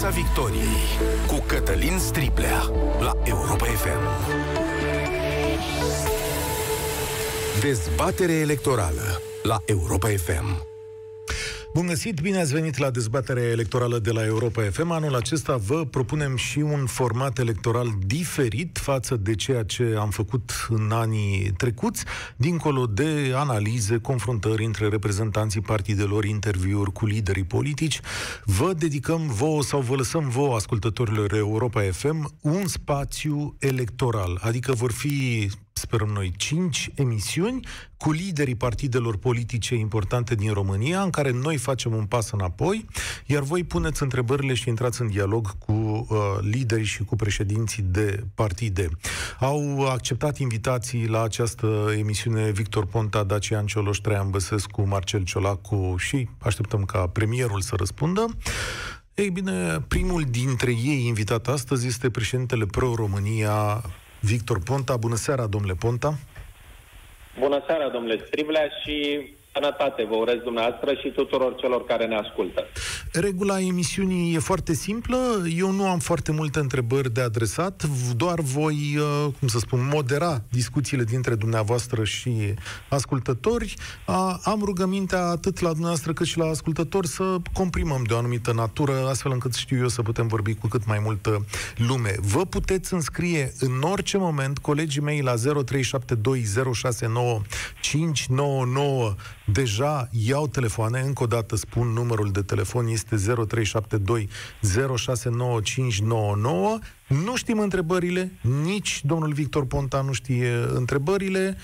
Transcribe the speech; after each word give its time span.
Piața 0.00 0.16
Victoriei 0.16 0.82
cu 1.26 1.44
Cătălin 1.46 1.98
Striblea 1.98 2.62
la 3.00 3.12
Europa 3.24 3.64
FM. 3.64 4.32
Dezbatere 7.60 8.32
electorală 8.32 9.20
la 9.42 9.58
Europa 9.66 10.08
FM. 10.08 10.69
Bun 11.74 11.86
găsit, 11.86 12.20
bine 12.20 12.38
ați 12.40 12.52
venit 12.52 12.76
la 12.76 12.90
dezbaterea 12.90 13.42
electorală 13.42 13.98
de 13.98 14.10
la 14.10 14.24
Europa 14.24 14.62
FM. 14.62 14.90
Anul 14.90 15.14
acesta 15.14 15.56
vă 15.56 15.84
propunem 15.84 16.36
și 16.36 16.58
un 16.58 16.86
format 16.86 17.38
electoral 17.38 17.88
diferit 18.06 18.78
față 18.82 19.16
de 19.16 19.34
ceea 19.34 19.62
ce 19.62 19.94
am 19.98 20.10
făcut 20.10 20.66
în 20.68 20.90
anii 20.92 21.52
trecuți, 21.56 22.04
dincolo 22.36 22.86
de 22.86 23.32
analize, 23.34 23.98
confruntări 23.98 24.64
între 24.64 24.88
reprezentanții 24.88 25.60
partidelor, 25.60 26.24
interviuri 26.24 26.92
cu 26.92 27.06
liderii 27.06 27.44
politici. 27.44 28.00
Vă 28.44 28.72
dedicăm 28.72 29.26
vouă 29.26 29.62
sau 29.62 29.80
vă 29.80 29.94
lăsăm 29.94 30.28
vouă, 30.28 30.54
ascultătorilor 30.54 31.34
Europa 31.34 31.82
FM, 31.90 32.34
un 32.40 32.66
spațiu 32.66 33.56
electoral, 33.58 34.38
adică 34.42 34.72
vor 34.72 34.92
fi 34.92 35.48
sperăm 35.80 36.08
noi, 36.08 36.32
cinci 36.36 36.90
emisiuni 36.94 37.66
cu 37.96 38.12
liderii 38.12 38.54
partidelor 38.54 39.16
politice 39.16 39.74
importante 39.74 40.34
din 40.34 40.52
România, 40.52 41.02
în 41.02 41.10
care 41.10 41.30
noi 41.30 41.56
facem 41.56 41.94
un 41.94 42.04
pas 42.04 42.30
înapoi, 42.30 42.86
iar 43.26 43.42
voi 43.42 43.64
puneți 43.64 44.02
întrebările 44.02 44.54
și 44.54 44.68
intrați 44.68 45.00
în 45.00 45.08
dialog 45.08 45.58
cu 45.58 45.72
uh, 45.72 46.16
liderii 46.40 46.84
și 46.84 47.04
cu 47.04 47.16
președinții 47.16 47.82
de 47.82 48.24
partide. 48.34 48.88
Au 49.38 49.88
acceptat 49.88 50.38
invitații 50.38 51.06
la 51.06 51.22
această 51.22 51.92
emisiune 51.98 52.50
Victor 52.50 52.86
Ponta, 52.86 53.22
Dacian 53.22 53.66
Cioloș, 53.66 53.98
Traian 53.98 54.30
Băsescu, 54.30 54.82
Marcel 54.82 55.22
Ciolacu 55.24 55.94
și 55.98 56.28
așteptăm 56.38 56.84
ca 56.84 57.06
premierul 57.06 57.60
să 57.60 57.74
răspundă. 57.76 58.36
Ei 59.14 59.30
bine, 59.30 59.80
primul 59.88 60.24
dintre 60.30 60.70
ei 60.70 61.06
invitat 61.06 61.48
astăzi 61.48 61.86
este 61.86 62.10
președintele 62.10 62.66
Pro-România, 62.66 63.82
Victor 64.20 64.58
Ponta. 64.62 64.96
Bună 64.96 65.16
seara, 65.16 65.46
domnule 65.46 65.74
Ponta! 65.74 66.18
Bună 67.38 67.62
seara, 67.66 67.88
domnule 67.88 68.22
Striblea, 68.26 68.68
și 68.82 69.26
sănătate 69.60 70.06
vă 70.10 70.16
urez 70.16 70.38
dumneavoastră 70.44 70.94
și 70.94 71.08
tuturor 71.08 71.54
celor 71.54 71.84
care 71.84 72.06
ne 72.06 72.16
ascultă. 72.16 72.64
Regula 73.12 73.60
emisiunii 73.60 74.34
e 74.34 74.38
foarte 74.38 74.74
simplă. 74.74 75.16
Eu 75.56 75.70
nu 75.70 75.86
am 75.88 75.98
foarte 75.98 76.32
multe 76.32 76.58
întrebări 76.58 77.12
de 77.12 77.20
adresat, 77.20 77.82
doar 78.16 78.40
voi, 78.40 78.96
uh, 78.96 79.26
cum 79.38 79.48
să 79.48 79.58
spun, 79.58 79.88
modera 79.92 80.42
discuțiile 80.50 81.04
dintre 81.04 81.34
dumneavoastră 81.34 82.04
și 82.04 82.54
ascultători. 82.88 83.74
Am 84.42 84.60
rugămintea 84.64 85.24
atât 85.24 85.60
la 85.60 85.68
dumneavoastră 85.68 86.12
cât 86.12 86.26
și 86.26 86.38
la 86.38 86.46
ascultători 86.46 87.06
să 87.06 87.36
comprimăm 87.52 88.02
de 88.06 88.14
o 88.14 88.16
anumită 88.16 88.52
natură, 88.52 89.06
astfel 89.08 89.32
încât 89.32 89.54
știu 89.54 89.78
eu 89.78 89.88
să 89.88 90.02
putem 90.02 90.26
vorbi 90.26 90.54
cu 90.54 90.66
cât 90.66 90.86
mai 90.86 90.98
multă 91.02 91.44
lume. 91.76 92.14
Vă 92.20 92.44
puteți 92.44 92.94
înscrie 92.94 93.52
în 93.58 93.82
orice 93.82 94.18
moment 94.18 94.58
colegii 94.58 95.02
mei 95.02 95.20
la 95.20 95.34
0372069599 95.34 95.38
deja 99.52 100.08
iau 100.10 100.46
telefoane, 100.48 101.00
încă 101.00 101.22
o 101.22 101.26
dată 101.26 101.56
spun 101.56 101.88
numărul 101.88 102.30
de 102.30 102.42
telefon 102.42 102.86
este 102.86 103.16
0372 103.16 104.28
069599. 104.96 106.78
Nu 107.06 107.36
știm 107.36 107.58
întrebările, 107.58 108.32
nici 108.62 109.00
domnul 109.04 109.32
Victor 109.32 109.66
Ponta 109.66 110.00
nu 110.00 110.12
știe 110.12 110.50
întrebările. 110.74 111.56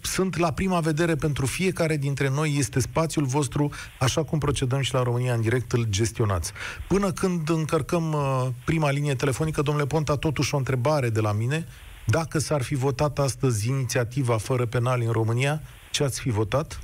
Sunt 0.00 0.36
la 0.36 0.52
prima 0.52 0.80
vedere 0.80 1.14
pentru 1.14 1.46
fiecare 1.46 1.96
dintre 1.96 2.28
noi, 2.28 2.54
este 2.58 2.80
spațiul 2.80 3.24
vostru, 3.24 3.70
așa 3.98 4.24
cum 4.24 4.38
procedăm 4.38 4.80
și 4.80 4.94
la 4.94 5.02
România 5.02 5.34
în 5.34 5.40
direct, 5.40 5.72
îl 5.72 5.86
gestionați. 5.88 6.52
Până 6.88 7.12
când 7.12 7.48
încărcăm 7.48 8.16
prima 8.64 8.90
linie 8.90 9.14
telefonică, 9.14 9.62
domnule 9.62 9.86
Ponta, 9.86 10.16
totuși 10.16 10.54
o 10.54 10.56
întrebare 10.56 11.10
de 11.10 11.20
la 11.20 11.32
mine. 11.32 11.66
Dacă 12.06 12.38
s-ar 12.38 12.62
fi 12.62 12.74
votat 12.74 13.18
astăzi 13.18 13.68
inițiativa 13.68 14.36
fără 14.36 14.66
penal 14.66 15.00
în 15.00 15.10
România, 15.12 15.62
ce 15.90 16.04
ați 16.04 16.20
fi 16.20 16.30
votat? 16.30 16.80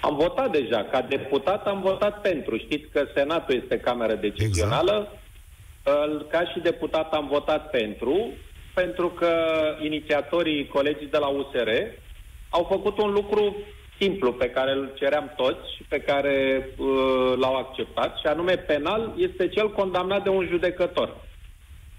Am 0.00 0.16
votat 0.16 0.50
deja. 0.50 0.84
Ca 0.84 1.02
deputat 1.02 1.66
am 1.66 1.80
votat 1.80 2.20
pentru. 2.20 2.56
Știți 2.56 2.88
că 2.92 3.06
Senatul 3.14 3.54
este 3.62 3.78
cameră 3.78 4.14
decizională. 4.14 4.92
Exact. 4.92 6.30
Ca 6.30 6.44
și 6.44 6.60
deputat 6.60 7.12
am 7.12 7.28
votat 7.28 7.70
pentru, 7.70 8.30
pentru 8.74 9.08
că 9.08 9.32
inițiatorii, 9.82 10.66
colegii 10.66 11.06
de 11.06 11.18
la 11.18 11.26
USR, 11.26 11.68
au 12.50 12.66
făcut 12.70 12.98
un 12.98 13.12
lucru 13.12 13.56
simplu 13.98 14.32
pe 14.32 14.50
care 14.50 14.72
îl 14.72 14.92
ceream 14.94 15.32
toți 15.36 15.74
și 15.76 15.82
pe 15.88 16.00
care 16.00 16.68
uh, 16.76 17.32
l-au 17.36 17.56
acceptat, 17.56 18.18
și 18.18 18.26
anume 18.26 18.56
penal 18.56 19.14
este 19.16 19.48
cel 19.48 19.72
condamnat 19.72 20.22
de 20.22 20.28
un 20.28 20.46
judecător. 20.46 21.16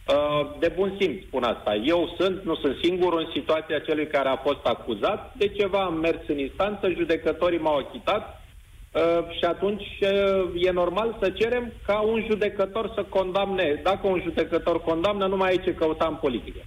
Uh, 0.10 0.60
de 0.60 0.72
bun 0.76 0.96
simț 1.00 1.24
spun 1.28 1.44
asta. 1.44 1.76
Eu 1.76 2.16
sunt, 2.20 2.44
nu 2.44 2.56
sunt 2.56 2.76
singur 2.84 3.14
în 3.14 3.28
situația 3.34 3.80
celui 3.80 4.08
care 4.08 4.30
a 4.30 4.38
fost 4.38 4.64
acuzat. 4.64 5.34
De 5.38 5.48
ceva 5.48 5.82
am 5.84 5.94
mers 6.00 6.22
în 6.28 6.38
instanță, 6.38 6.90
judecătorii 6.98 7.60
m-au 7.60 7.78
achitat 7.78 8.24
uh, 8.32 9.02
și 9.38 9.46
atunci 9.46 9.88
uh, 10.02 10.64
e 10.68 10.72
normal 10.72 11.18
să 11.22 11.30
cerem 11.30 11.74
ca 11.86 12.00
un 12.00 12.26
judecător 12.30 12.92
să 12.96 13.06
condamne. 13.10 13.80
Dacă 13.84 14.08
un 14.08 14.22
judecător 14.24 14.82
condamnă, 14.82 15.28
nu 15.28 15.36
mai 15.36 15.54
e 15.54 15.64
ce 15.64 15.74
căuta 15.74 16.08
în 16.08 16.16
politică. 16.16 16.60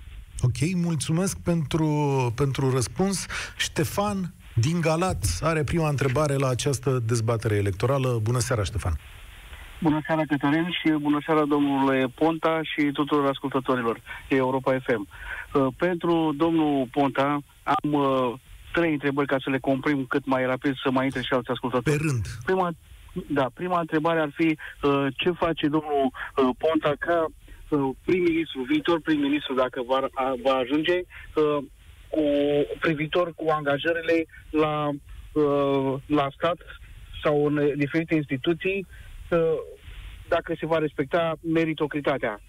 Ok, 0.42 0.74
mulțumesc 0.74 1.36
pentru, 1.44 1.86
pentru 2.36 2.70
răspuns. 2.70 3.26
Ștefan 3.56 4.34
din 4.54 4.80
Galați 4.80 5.44
are 5.44 5.64
prima 5.64 5.88
întrebare 5.88 6.34
la 6.34 6.48
această 6.48 7.02
dezbatere 7.06 7.54
electorală. 7.54 8.18
Bună 8.22 8.38
seara, 8.38 8.62
Ștefan! 8.62 8.98
Bună 9.82 10.00
seara, 10.06 10.22
Cătălin, 10.28 10.68
și 10.70 10.90
bună 10.90 11.18
seara, 11.26 11.44
domnule 11.44 12.06
Ponta 12.14 12.60
și 12.62 12.90
tuturor 12.92 13.26
ascultătorilor 13.26 14.00
Europa 14.28 14.78
FM. 14.78 15.08
Uh, 15.08 15.66
pentru 15.76 16.32
domnul 16.36 16.88
Ponta 16.90 17.38
am 17.62 17.92
uh, 17.92 18.32
trei 18.72 18.92
întrebări 18.92 19.26
ca 19.26 19.36
să 19.44 19.50
le 19.50 19.58
comprim 19.58 20.04
cât 20.08 20.26
mai 20.26 20.46
rapid 20.46 20.74
să 20.82 20.90
mai 20.90 21.04
intre 21.04 21.20
și 21.20 21.32
alți 21.32 21.50
ascultători. 21.50 21.96
Pe 21.96 22.04
rând. 22.04 22.26
Prima, 22.44 22.70
da, 23.28 23.46
prima 23.54 23.80
întrebare 23.80 24.20
ar 24.20 24.30
fi 24.34 24.58
uh, 24.82 25.06
ce 25.16 25.30
face 25.30 25.66
domnul 25.68 26.10
uh, 26.10 26.48
Ponta 26.58 26.92
ca 26.98 27.26
uh, 27.68 27.90
prim-ministru, 28.04 28.60
viitor 28.62 29.00
prim-ministru, 29.00 29.54
dacă 29.54 29.82
va, 29.86 30.08
a, 30.14 30.34
va 30.42 30.54
ajunge, 30.54 30.96
uh, 31.34 31.58
cu 32.08 32.22
privitor 32.80 33.32
cu 33.36 33.50
angajările 33.50 34.24
la, 34.50 34.88
uh, 35.32 35.94
la 36.06 36.28
stat 36.36 36.58
sau 37.22 37.46
în 37.46 37.72
diferite 37.76 38.14
instituții 38.14 38.86
dacă 40.28 40.54
se 40.60 40.66
va 40.66 40.78
respecta 40.78 41.34
meritocritatea. 41.40 42.40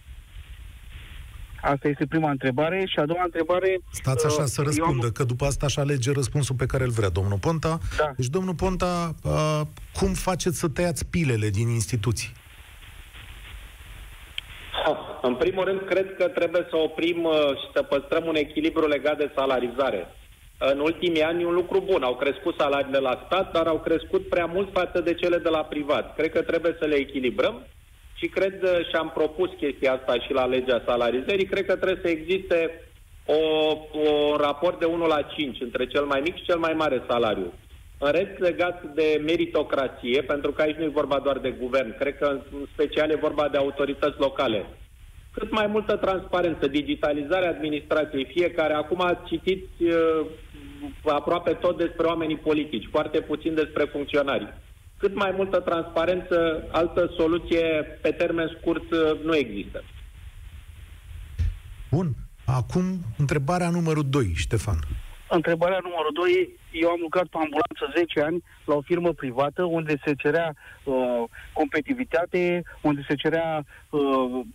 Asta 1.62 1.88
este 1.88 2.06
prima 2.06 2.30
întrebare. 2.30 2.86
Și 2.86 3.00
a 3.00 3.06
doua 3.06 3.24
întrebare... 3.24 3.80
Stați 3.92 4.26
așa 4.26 4.42
uh, 4.42 4.48
să 4.48 4.62
răspundă, 4.62 5.06
am... 5.06 5.12
că 5.12 5.24
după 5.24 5.46
asta 5.46 5.66
aș 5.66 5.76
alege 5.78 6.12
răspunsul 6.12 6.56
pe 6.56 6.66
care 6.66 6.84
îl 6.84 6.90
vrea 6.90 7.10
domnul 7.10 7.38
Ponta. 7.38 7.78
Da. 7.98 8.12
Deci, 8.18 8.28
domnul 8.28 8.56
Ponta, 8.56 9.16
uh, 9.24 9.62
cum 10.00 10.14
faceți 10.14 10.60
să 10.60 10.68
tăiați 10.70 11.06
pilele 11.06 11.50
din 11.50 11.68
instituții? 11.68 12.32
În 15.22 15.36
primul 15.36 15.64
rând, 15.64 15.82
cred 15.86 16.16
că 16.16 16.28
trebuie 16.28 16.66
să 16.70 16.76
oprim 16.76 17.24
uh, 17.24 17.34
și 17.60 17.68
să 17.74 17.82
păstrăm 17.84 18.26
un 18.26 18.36
echilibru 18.36 18.88
legat 18.88 19.18
de 19.18 19.32
salarizare 19.36 20.08
în 20.72 20.80
ultimii 20.80 21.24
ani 21.24 21.44
un 21.44 21.54
lucru 21.54 21.80
bun. 21.82 22.04
Au 22.04 22.16
crescut 22.16 22.56
salariile 22.58 22.98
la 22.98 23.24
stat, 23.26 23.52
dar 23.52 23.68
au 23.68 23.80
crescut 23.80 24.28
prea 24.30 24.46
mult 24.46 24.70
față 24.72 25.02
de 25.02 25.14
cele 25.14 25.38
de 25.38 25.50
la 25.50 25.64
privat. 25.64 26.16
Cred 26.16 26.32
că 26.32 26.42
trebuie 26.42 26.76
să 26.80 26.86
le 26.86 26.96
echilibrăm 26.96 27.66
și 28.14 28.28
cred 28.28 28.64
uh, 28.64 28.86
și 28.88 28.96
am 28.96 29.12
propus 29.14 29.50
chestia 29.58 29.94
asta 29.94 30.14
și 30.20 30.34
la 30.34 30.46
legea 30.46 30.84
salarizării. 30.86 31.46
Cred 31.46 31.66
că 31.66 31.76
trebuie 31.76 32.00
să 32.04 32.10
existe 32.10 32.84
o, 33.26 33.42
o 34.00 34.36
raport 34.38 34.80
de 34.80 34.86
1 34.86 35.06
la 35.06 35.22
5 35.22 35.62
între 35.62 35.88
cel 35.88 36.06
mai 36.06 36.22
mic 36.22 36.36
și 36.36 36.44
cel 36.44 36.58
mai 36.58 36.74
mare 36.74 37.04
salariu. 37.08 37.54
În 37.98 38.12
rest, 38.12 38.38
legat 38.38 38.84
de 38.84 39.22
meritocrație, 39.26 40.22
pentru 40.22 40.52
că 40.52 40.62
aici 40.62 40.76
nu 40.76 40.84
e 40.84 41.00
vorba 41.02 41.20
doar 41.20 41.38
de 41.38 41.50
guvern, 41.50 41.98
cred 41.98 42.18
că 42.18 42.26
în 42.52 42.66
special 42.74 43.10
e 43.10 43.16
vorba 43.16 43.48
de 43.48 43.58
autorități 43.58 44.20
locale. 44.20 44.66
Cât 45.34 45.52
mai 45.52 45.68
multă 45.68 45.96
transparență, 45.96 46.68
digitalizarea 46.68 47.50
administrației. 47.50 48.26
Fiecare, 48.26 48.74
acum 48.74 49.02
a 49.02 49.22
citit 49.26 49.68
uh, 49.80 50.26
aproape 51.06 51.54
tot 51.54 51.78
despre 51.78 52.06
oamenii 52.06 52.38
politici, 52.38 52.88
foarte 52.92 53.20
puțin 53.22 53.54
despre 53.56 53.84
funcționari. 53.84 54.54
Cât 54.98 55.16
mai 55.16 55.34
multă 55.36 55.60
transparență, 55.60 56.68
altă 56.72 57.12
soluție 57.18 57.64
pe 58.02 58.12
termen 58.12 58.58
scurt 58.60 58.92
uh, 58.92 59.24
nu 59.24 59.36
există. 59.36 59.84
Bun. 61.92 62.08
Acum, 62.46 62.84
întrebarea 63.18 63.70
numărul 63.70 64.06
2, 64.10 64.32
Ștefan. 64.36 64.80
Întrebarea 65.30 65.80
numărul 65.82 66.12
2, 66.14 66.50
eu 66.72 66.90
am 66.90 67.00
lucrat 67.02 67.28
pe 67.28 67.38
ambulanță 67.38 67.84
10 67.96 68.22
ani 68.22 68.44
la 68.66 68.76
o 68.76 68.82
firmă 68.82 69.12
privată 69.14 69.64
unde 69.64 69.96
se 70.06 70.14
cerea 70.14 70.56
uh, 70.84 71.24
competitivitate, 71.54 72.64
unde 72.82 73.06
se 73.08 73.16
cerea 73.16 73.66
uh, 73.90 74.46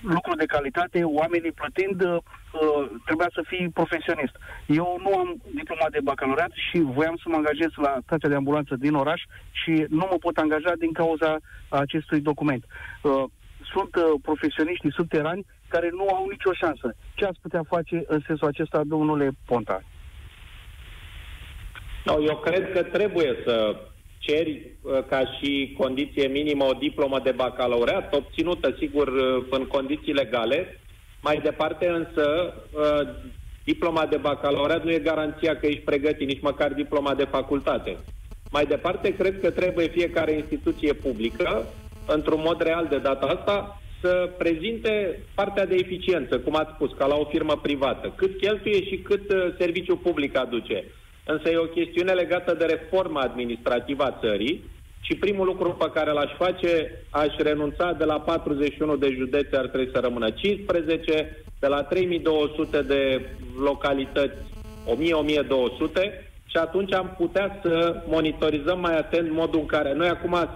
lucruri 0.00 0.38
de 0.38 0.44
calitate, 0.44 1.02
oamenii 1.02 1.52
plătind 1.52 2.00
uh, 2.02 2.12
uh, 2.12 2.22
trebuia 3.04 3.30
să 3.32 3.42
fii 3.46 3.68
profesionist. 3.68 4.34
Eu 4.66 4.98
nu 5.04 5.18
am 5.18 5.42
diploma 5.54 5.86
de 5.90 6.00
bacalaureat 6.02 6.52
și 6.70 6.78
voiam 6.78 7.16
să 7.16 7.26
mă 7.28 7.36
angajez 7.36 7.70
la 7.76 7.98
stația 8.02 8.28
de 8.28 8.34
ambulanță 8.34 8.74
din 8.76 8.94
oraș 8.94 9.20
și 9.50 9.72
nu 9.88 10.08
mă 10.10 10.16
pot 10.20 10.36
angaja 10.36 10.72
din 10.78 10.92
cauza 10.92 11.36
acestui 11.68 12.20
document. 12.20 12.64
Uh, 13.02 13.24
sunt 13.72 13.94
uh, 13.96 14.20
profesioniști 14.22 14.90
subterani 14.90 15.46
care 15.68 15.88
nu 15.92 16.08
au 16.08 16.26
nicio 16.28 16.52
șansă. 16.52 16.96
Ce 17.14 17.24
ați 17.24 17.40
putea 17.40 17.62
face 17.68 18.04
în 18.06 18.20
sensul 18.26 18.46
acesta, 18.48 18.80
domnule 18.84 19.30
Ponta? 19.46 19.82
No, 22.04 22.22
eu 22.22 22.36
cred 22.36 22.72
că 22.72 22.82
trebuie 22.82 23.42
să 23.44 23.76
ceri 24.18 24.70
uh, 24.82 25.04
ca 25.08 25.20
și 25.38 25.74
condiție 25.78 26.26
minimă 26.28 26.64
o 26.64 26.72
diplomă 26.72 27.20
de 27.20 27.30
bacalaureat, 27.30 28.14
obținută, 28.14 28.74
sigur, 28.78 29.08
uh, 29.08 29.46
în 29.50 29.66
condiții 29.66 30.12
legale. 30.12 30.80
Mai 31.28 31.40
departe, 31.42 31.86
însă, 31.88 32.54
uh, 32.72 33.08
diploma 33.64 34.06
de 34.06 34.16
bacalaureat 34.16 34.84
nu 34.84 34.90
e 34.90 34.98
garanția 34.98 35.56
că 35.56 35.66
ești 35.66 35.80
pregătit, 35.80 36.26
nici 36.28 36.40
măcar 36.42 36.72
diploma 36.72 37.14
de 37.14 37.24
facultate. 37.24 37.96
Mai 38.50 38.64
departe, 38.64 39.14
cred 39.14 39.40
că 39.40 39.50
trebuie 39.50 39.86
fiecare 39.88 40.32
instituție 40.32 40.92
publică, 40.92 41.66
într-un 42.06 42.42
mod 42.44 42.62
real 42.62 42.86
de 42.90 42.98
data 42.98 43.26
asta, 43.26 43.80
să 44.00 44.30
prezinte 44.38 45.22
partea 45.34 45.66
de 45.66 45.74
eficiență, 45.74 46.38
cum 46.38 46.56
ați 46.56 46.72
spus, 46.74 46.90
ca 46.98 47.06
la 47.06 47.16
o 47.16 47.24
firmă 47.24 47.58
privată. 47.62 48.12
Cât 48.16 48.38
cheltuie 48.40 48.84
și 48.84 48.96
cât 48.96 49.54
serviciu 49.58 49.96
public 49.96 50.38
aduce. 50.38 50.84
Însă 51.24 51.50
e 51.50 51.56
o 51.56 51.74
chestiune 51.78 52.12
legată 52.12 52.54
de 52.54 52.64
reforma 52.64 53.20
administrativă 53.20 54.02
a 54.04 54.18
țării 54.20 54.64
și 55.00 55.14
primul 55.14 55.46
lucru 55.46 55.70
pe 55.72 55.90
care 55.94 56.10
l-aș 56.12 56.30
face, 56.38 57.02
aș 57.10 57.36
renunța 57.36 57.92
de 57.92 58.04
la 58.04 58.20
41 58.20 58.96
de 58.96 59.14
județe, 59.18 59.56
ar 59.56 59.66
trebui 59.66 59.90
să 59.92 60.00
rămână 60.00 60.30
15, 60.30 61.44
de 61.58 61.66
la 61.66 61.82
3200 61.82 62.82
de 62.82 63.20
localități 63.58 64.36
1000-1200 64.86 66.26
și 66.46 66.56
atunci 66.56 66.92
am 66.92 67.14
putea 67.18 67.58
să 67.62 68.02
monitorizăm 68.06 68.80
mai 68.80 68.96
atent 68.98 69.30
modul 69.30 69.60
în 69.60 69.66
care 69.66 69.94
noi 69.94 70.08
acum 70.08 70.48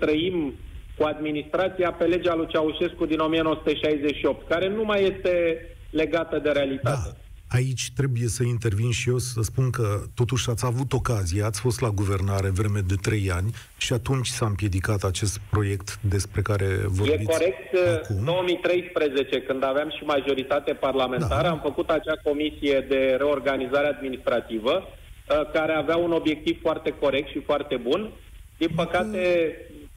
trăim 0.00 0.54
cu 0.98 1.04
administrația 1.04 1.92
pe 1.92 2.04
legea 2.04 2.34
lui 2.34 2.46
Ceaușescu 2.46 3.06
din 3.06 3.18
1968, 3.18 4.48
care 4.48 4.68
nu 4.68 4.84
mai 4.84 5.02
este 5.02 5.64
legată 5.90 6.38
de 6.38 6.50
realitate. 6.50 7.08
Da. 7.12 7.29
Aici 7.52 7.90
trebuie 7.96 8.28
să 8.28 8.42
intervin 8.42 8.90
și 8.90 9.08
eu 9.08 9.18
să 9.18 9.42
spun 9.42 9.70
că 9.70 10.00
totuși 10.14 10.50
ați 10.50 10.64
avut 10.66 10.92
ocazie, 10.92 11.42
ați 11.42 11.60
fost 11.60 11.80
la 11.80 11.88
guvernare 11.88 12.48
vreme 12.48 12.80
de 12.80 12.94
trei 13.02 13.30
ani 13.30 13.50
și 13.78 13.92
atunci 13.92 14.26
s-a 14.26 14.46
împiedicat 14.46 15.02
acest 15.02 15.40
proiect 15.50 15.98
despre 16.00 16.40
care 16.42 16.66
vorbiți 16.86 17.22
E 17.22 17.24
corect, 17.24 18.02
acum. 18.02 18.24
2013, 18.24 19.40
când 19.42 19.64
aveam 19.64 19.90
și 19.96 20.04
majoritate 20.04 20.72
parlamentară, 20.72 21.42
da. 21.42 21.50
am 21.50 21.60
făcut 21.62 21.88
acea 21.90 22.16
comisie 22.24 22.86
de 22.88 23.14
reorganizare 23.18 23.86
administrativă 23.86 24.72
uh, 24.82 25.50
care 25.52 25.72
avea 25.72 25.96
un 25.96 26.12
obiectiv 26.12 26.60
foarte 26.60 26.90
corect 27.00 27.28
și 27.28 27.40
foarte 27.40 27.76
bun. 27.76 28.10
Din 28.56 28.70
păcate, 28.74 29.20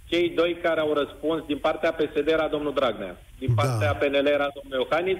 cei 0.05 0.29
doi 0.29 0.57
care 0.61 0.79
au 0.79 0.93
răspuns 0.93 1.45
din 1.45 1.57
partea 1.57 1.91
PSD 1.93 2.27
era 2.27 2.47
domnul 2.47 2.73
Dragnea, 2.73 3.21
din 3.39 3.51
da. 3.55 3.61
partea 3.61 3.91
da. 3.93 3.97
PNL 3.97 4.27
era 4.27 4.47
domnul 4.57 4.87
Iohannis, 4.89 5.17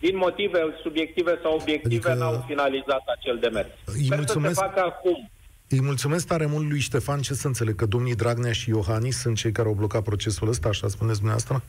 din 0.00 0.16
motive 0.16 0.58
subiective 0.82 1.38
sau 1.42 1.58
obiective, 1.60 2.10
adică... 2.10 2.24
n-au 2.24 2.44
finalizat 2.46 3.02
acel 3.18 3.38
demers. 3.38 3.68
Îi 3.84 4.04
Sper 4.04 4.16
mulțumesc... 4.16 4.54
să 4.54 4.60
se 4.60 4.66
facă 4.66 4.80
acum. 4.80 5.30
Îi 5.68 5.80
mulțumesc 5.82 6.26
tare 6.26 6.46
mult 6.46 6.70
lui 6.70 6.78
Ștefan. 6.78 7.20
Ce 7.20 7.34
să 7.34 7.46
înțeleg? 7.46 7.74
Că 7.74 7.86
domnii 7.86 8.14
Dragnea 8.14 8.52
și 8.52 8.68
Iohannis 8.68 9.20
sunt 9.20 9.36
cei 9.36 9.52
care 9.52 9.68
au 9.68 9.74
blocat 9.74 10.02
procesul 10.02 10.48
ăsta, 10.48 10.68
așa 10.68 10.88
spuneți 10.88 11.18
dumneavoastră? 11.18 11.62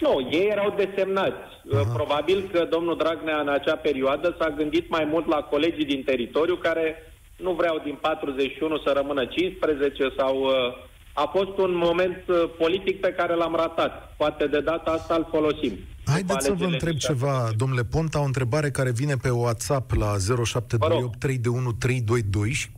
Nu, 0.00 0.28
ei 0.30 0.48
erau 0.50 0.74
desemnați. 0.76 1.44
Aha. 1.72 1.92
Probabil 1.92 2.48
că 2.52 2.66
domnul 2.70 2.96
Dragnea 2.96 3.40
în 3.40 3.48
acea 3.48 3.76
perioadă 3.76 4.36
s-a 4.38 4.50
gândit 4.50 4.88
mai 4.88 5.04
mult 5.04 5.26
la 5.26 5.36
colegii 5.36 5.84
din 5.84 6.02
teritoriu 6.02 6.56
care 6.56 7.12
nu 7.36 7.52
vreau 7.52 7.80
din 7.84 7.98
41 8.00 8.78
să 8.78 8.92
rămână 8.94 9.24
15 9.24 10.12
sau... 10.16 10.40
Uh, 10.42 10.84
a 11.18 11.30
fost 11.36 11.58
un 11.58 11.74
moment 11.74 12.22
uh, 12.28 12.50
politic 12.58 13.00
pe 13.00 13.14
care 13.16 13.34
l-am 13.34 13.54
ratat. 13.54 14.14
Poate 14.16 14.46
de 14.46 14.60
data 14.60 14.90
asta 14.90 15.14
îl 15.14 15.26
folosim. 15.30 15.78
Haideți 16.06 16.44
să 16.44 16.52
vă 16.52 16.64
întreb 16.64 16.96
ceva, 16.96 17.50
domnule 17.56 17.84
Ponta, 17.84 18.20
o 18.20 18.24
întrebare 18.24 18.70
care 18.70 18.90
vine 18.90 19.16
pe 19.16 19.28
WhatsApp 19.28 19.92
la 19.92 20.16
0728 20.44 21.18
321 21.18 22.50
și 22.50 22.70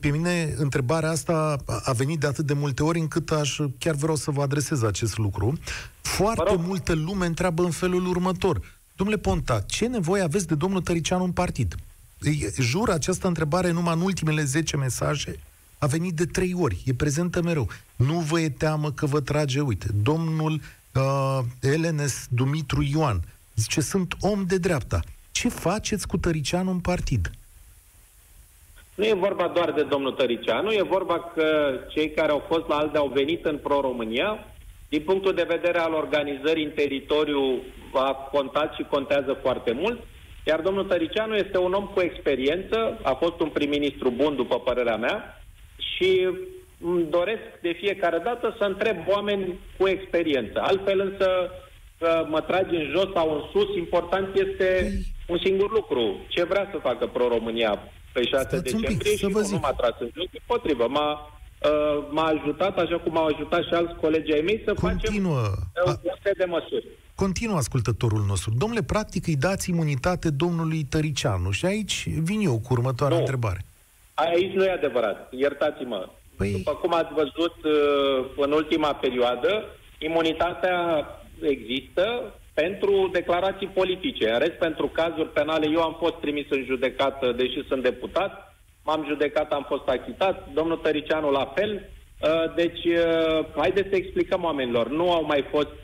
pe 0.00 0.08
mine 0.08 0.54
întrebarea 0.56 1.10
asta 1.10 1.56
a 1.84 1.92
venit 1.92 2.20
de 2.20 2.26
atât 2.26 2.46
de 2.46 2.52
multe 2.52 2.82
ori 2.82 2.98
încât 2.98 3.30
aș 3.30 3.58
chiar 3.78 3.94
vreau 3.94 4.16
să 4.16 4.30
vă 4.30 4.42
adresez 4.42 4.82
acest 4.82 5.18
lucru. 5.18 5.58
Foarte 6.00 6.56
multă 6.56 6.92
lume 6.94 7.26
întreabă 7.26 7.62
în 7.62 7.70
felul 7.70 8.06
următor. 8.06 8.60
Domnule 8.96 9.18
Ponta, 9.18 9.60
ce 9.60 9.86
nevoie 9.86 10.22
aveți 10.22 10.46
de 10.46 10.54
domnul 10.54 10.80
Tăricianu 10.80 11.24
în 11.24 11.32
partid? 11.32 11.74
Jur, 12.58 12.90
această 12.90 13.26
întrebare 13.26 13.70
numai 13.70 13.94
în 13.94 14.00
ultimele 14.00 14.44
10 14.44 14.76
mesaje 14.76 15.38
a 15.78 15.86
venit 15.86 16.14
de 16.14 16.24
trei 16.24 16.54
ori, 16.58 16.82
e 16.84 16.94
prezentă 16.94 17.42
mereu. 17.42 17.68
Nu 17.96 18.18
vă 18.18 18.40
e 18.40 18.48
teamă 18.48 18.92
că 18.92 19.06
vă 19.06 19.20
trage, 19.20 19.60
uite, 19.60 19.86
domnul 20.02 20.60
uh, 20.94 21.38
Elenes 21.60 22.26
Dumitru 22.30 22.82
Ioan. 22.82 23.20
Zice, 23.54 23.80
sunt 23.80 24.14
om 24.20 24.44
de 24.46 24.58
dreapta. 24.58 25.00
Ce 25.30 25.48
faceți 25.48 26.06
cu 26.06 26.16
Tăricianu 26.18 26.70
în 26.70 26.80
partid? 26.80 27.30
Nu 28.94 29.04
e 29.04 29.14
vorba 29.14 29.48
doar 29.48 29.72
de 29.72 29.82
domnul 29.82 30.12
Tăricianu, 30.12 30.70
e 30.70 30.82
vorba 30.82 31.32
că 31.34 31.78
cei 31.88 32.10
care 32.10 32.32
au 32.32 32.44
fost 32.48 32.68
la 32.68 32.76
ALDE 32.76 32.98
au 32.98 33.10
venit 33.14 33.44
în 33.44 33.58
Pro-România. 33.58 34.46
Din 34.88 35.02
punctul 35.02 35.34
de 35.34 35.46
vedere 35.48 35.78
al 35.78 35.92
organizării 35.92 36.64
în 36.64 36.70
teritoriu 36.70 37.62
a 37.92 38.12
contat 38.12 38.74
și 38.74 38.86
contează 38.90 39.38
foarte 39.42 39.72
mult. 39.72 40.00
Iar 40.46 40.60
domnul 40.60 40.84
Tăricianu 40.84 41.34
este 41.34 41.58
un 41.58 41.72
om 41.72 41.86
cu 41.94 42.00
experiență, 42.00 42.98
a 43.02 43.12
fost 43.12 43.40
un 43.40 43.48
prim-ministru 43.48 44.10
bun, 44.10 44.36
după 44.36 44.60
părerea 44.60 44.96
mea, 44.96 45.42
și 45.76 46.28
îmi 46.82 47.06
doresc 47.10 47.44
de 47.62 47.72
fiecare 47.82 48.18
dată 48.24 48.54
să 48.58 48.64
întreb 48.64 48.96
oameni 49.06 49.58
cu 49.78 49.88
experiență. 49.88 50.60
Altfel 50.60 51.00
însă 51.00 51.28
că 51.98 52.26
mă 52.28 52.40
tragi 52.40 52.74
în 52.74 52.86
jos 52.90 53.08
sau 53.14 53.34
în 53.34 53.42
sus, 53.52 53.76
important 53.76 54.28
este 54.34 54.68
un 55.28 55.38
singur 55.44 55.70
lucru. 55.70 56.16
Ce 56.28 56.44
vrea 56.44 56.68
să 56.72 56.78
facă 56.82 57.06
Pro-România 57.06 57.78
pe 58.12 58.22
6 58.22 58.42
Stați 58.44 58.62
decembrie 58.62 58.96
pic, 58.96 59.18
și 59.18 59.26
nu 59.26 59.58
m-a 59.62 59.72
tras 59.72 59.94
în 59.98 60.10
jos, 60.14 60.26
potrivă. 60.46 60.86
M-a, 60.88 61.40
uh, 61.62 62.06
m-a 62.10 62.26
ajutat, 62.26 62.78
așa 62.78 62.98
cum 62.98 63.16
au 63.16 63.26
ajutat 63.26 63.62
și 63.62 63.74
alți 63.74 63.94
colegi 63.94 64.32
ai 64.32 64.40
mei, 64.40 64.62
să 64.66 64.74
Continuă. 64.74 65.38
facem 65.38 65.92
uh, 65.92 65.98
un 66.02 66.14
set 66.22 66.36
de 66.36 66.44
măsuri. 66.44 66.86
Continuă 67.14 67.56
ascultătorul 67.56 68.24
nostru. 68.26 68.50
Domnule, 68.58 68.82
practic 68.82 69.26
îi 69.26 69.36
dați 69.36 69.70
imunitate 69.70 70.30
domnului 70.30 70.82
Tăricianu 70.84 71.50
și 71.50 71.64
aici 71.66 72.08
vin 72.22 72.40
eu 72.40 72.58
cu 72.58 72.72
următoarea 72.72 73.16
nu. 73.16 73.22
întrebare. 73.22 73.60
Aici 74.14 74.52
nu 74.52 74.64
e 74.64 74.70
adevărat. 74.70 75.28
Iertați-mă. 75.30 76.08
Păi... 76.42 76.52
După 76.52 76.74
cum 76.74 76.94
ați 76.94 77.12
văzut 77.22 77.56
uh, 77.64 78.24
în 78.36 78.52
ultima 78.52 78.92
perioadă, 78.94 79.64
imunitatea 79.98 81.06
există 81.40 82.34
pentru 82.54 83.08
declarații 83.12 83.66
politice. 83.66 84.30
În 84.30 84.38
rest, 84.38 84.56
pentru 84.66 84.86
cazuri 84.86 85.28
penale, 85.28 85.66
eu 85.72 85.82
am 85.82 85.96
fost 85.98 86.14
trimis 86.20 86.46
în 86.50 86.64
judecată, 86.64 87.32
deși 87.32 87.66
sunt 87.68 87.82
deputat, 87.82 88.32
m-am 88.84 89.04
judecat, 89.08 89.52
am 89.52 89.64
fost 89.68 89.88
achitat, 89.88 90.48
domnul 90.54 90.76
Tăricianu 90.76 91.30
la 91.30 91.52
fel. 91.54 91.72
Uh, 92.22 92.54
deci, 92.54 92.84
uh, 92.84 93.46
haideți 93.56 93.88
să 93.88 93.96
explicăm 93.96 94.44
oamenilor. 94.44 94.88
Nu 94.90 95.12
au 95.12 95.24
mai 95.24 95.44
fost 95.50 95.80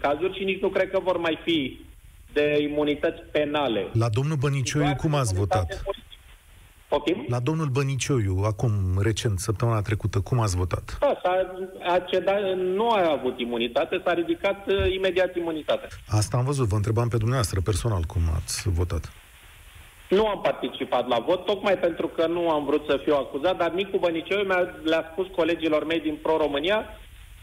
cazuri 0.00 0.36
și 0.38 0.44
nici 0.44 0.60
nu 0.60 0.68
cred 0.68 0.90
că 0.90 1.00
vor 1.00 1.16
mai 1.16 1.38
fi 1.44 1.80
de 2.32 2.58
imunități 2.60 3.22
penale. 3.32 3.86
La 3.92 4.08
domnul 4.08 4.36
Bănicioiu, 4.36 4.94
cum 4.96 5.14
ați 5.14 5.34
votat? 5.34 5.66
Politice. 5.84 6.07
Poftim? 6.88 7.24
La 7.28 7.38
domnul 7.38 7.66
Bănicioiu, 7.66 8.42
acum, 8.44 8.72
recent, 9.02 9.38
săptămâna 9.38 9.80
trecută, 9.80 10.20
cum 10.20 10.40
ați 10.40 10.56
votat? 10.56 10.96
Da, 11.00 11.20
s-a, 11.22 11.32
a 11.94 11.98
cedat, 11.98 12.40
nu 12.56 12.90
a 12.90 13.10
avut 13.18 13.38
imunitate, 13.40 14.00
s-a 14.04 14.12
ridicat 14.12 14.66
uh, 14.66 14.94
imediat 14.94 15.36
imunitatea. 15.36 15.88
Asta 16.08 16.36
am 16.36 16.44
văzut, 16.44 16.68
vă 16.68 16.76
întrebam 16.76 17.08
pe 17.08 17.16
dumneavoastră 17.16 17.60
personal 17.60 18.02
cum 18.02 18.22
ați 18.36 18.68
votat. 18.68 19.12
Nu 20.08 20.26
am 20.26 20.40
participat 20.40 21.08
la 21.08 21.18
vot, 21.18 21.44
tocmai 21.44 21.78
pentru 21.78 22.06
că 22.06 22.26
nu 22.26 22.50
am 22.50 22.64
vrut 22.64 22.84
să 22.88 23.00
fiu 23.04 23.14
acuzat, 23.14 23.56
dar 23.56 23.70
Nicu 23.70 23.98
Bănicioiu 23.98 24.46
le-a 24.84 25.08
spus 25.12 25.26
colegilor 25.36 25.84
mei 25.84 26.00
din 26.00 26.18
Pro-România 26.22 26.84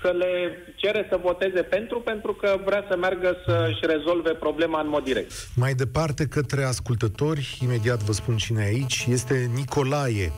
că 0.02 0.12
le 0.12 0.58
cere 0.76 1.08
să 1.10 1.20
voteze 1.22 1.62
pentru, 1.62 2.00
pentru 2.00 2.34
că 2.34 2.60
vrea 2.66 2.86
să 2.90 2.98
meargă 2.98 3.38
să-și 3.46 3.86
rezolve 3.86 4.30
problema 4.30 4.80
în 4.82 4.90
mod 4.90 5.04
direct. 5.04 5.32
Mai 5.56 5.74
departe, 5.74 6.28
către 6.28 6.64
ascultători, 6.64 7.58
imediat 7.64 8.04
vă 8.04 8.12
spun 8.12 8.38
cine 8.38 8.64
e 8.64 8.68
aici, 8.68 9.06
este 9.10 9.50
Nicolae. 9.54 10.32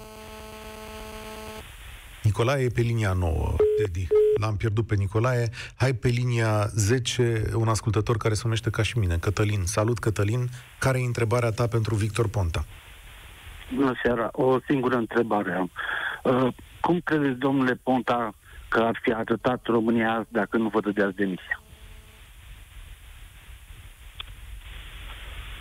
Nicolae 2.24 2.64
e 2.64 2.70
pe 2.70 2.82
linia 2.82 3.14
9, 3.14 3.56
Teddy. 3.78 4.08
L-am 4.40 4.58
pierdut 4.58 4.88
pe 4.88 4.96
Nicolae. 4.96 5.50
Hai 5.76 5.94
pe 5.94 6.08
linia 6.08 6.66
10, 6.66 7.44
un 7.56 7.68
ascultător 7.68 8.18
care 8.18 8.34
se 8.34 8.42
numește 8.44 8.70
ca 8.70 8.84
și 8.84 8.98
mine, 8.98 9.18
Cătălin. 9.18 9.64
Salut, 9.66 10.00
Cătălin. 10.00 10.48
Care 10.80 11.00
e 11.00 11.06
întrebarea 11.06 11.50
ta 11.50 11.68
pentru 11.68 11.96
Victor 11.96 12.28
Ponta? 12.28 12.66
Bună 13.76 13.94
seara. 14.04 14.30
O 14.32 14.58
singură 14.68 14.96
întrebare 14.96 15.54
am. 15.54 15.72
Uh, 16.24 16.54
cum 16.80 17.00
credeți, 17.04 17.40
domnule 17.40 17.80
Ponta, 17.84 18.34
că 18.70 18.80
ar 18.80 19.00
fi 19.02 19.12
ajutat 19.12 19.66
România 19.66 20.26
dacă 20.30 20.58
nu 20.58 20.68
vă 20.68 20.80
dădeați 20.80 21.16
demisia. 21.16 21.62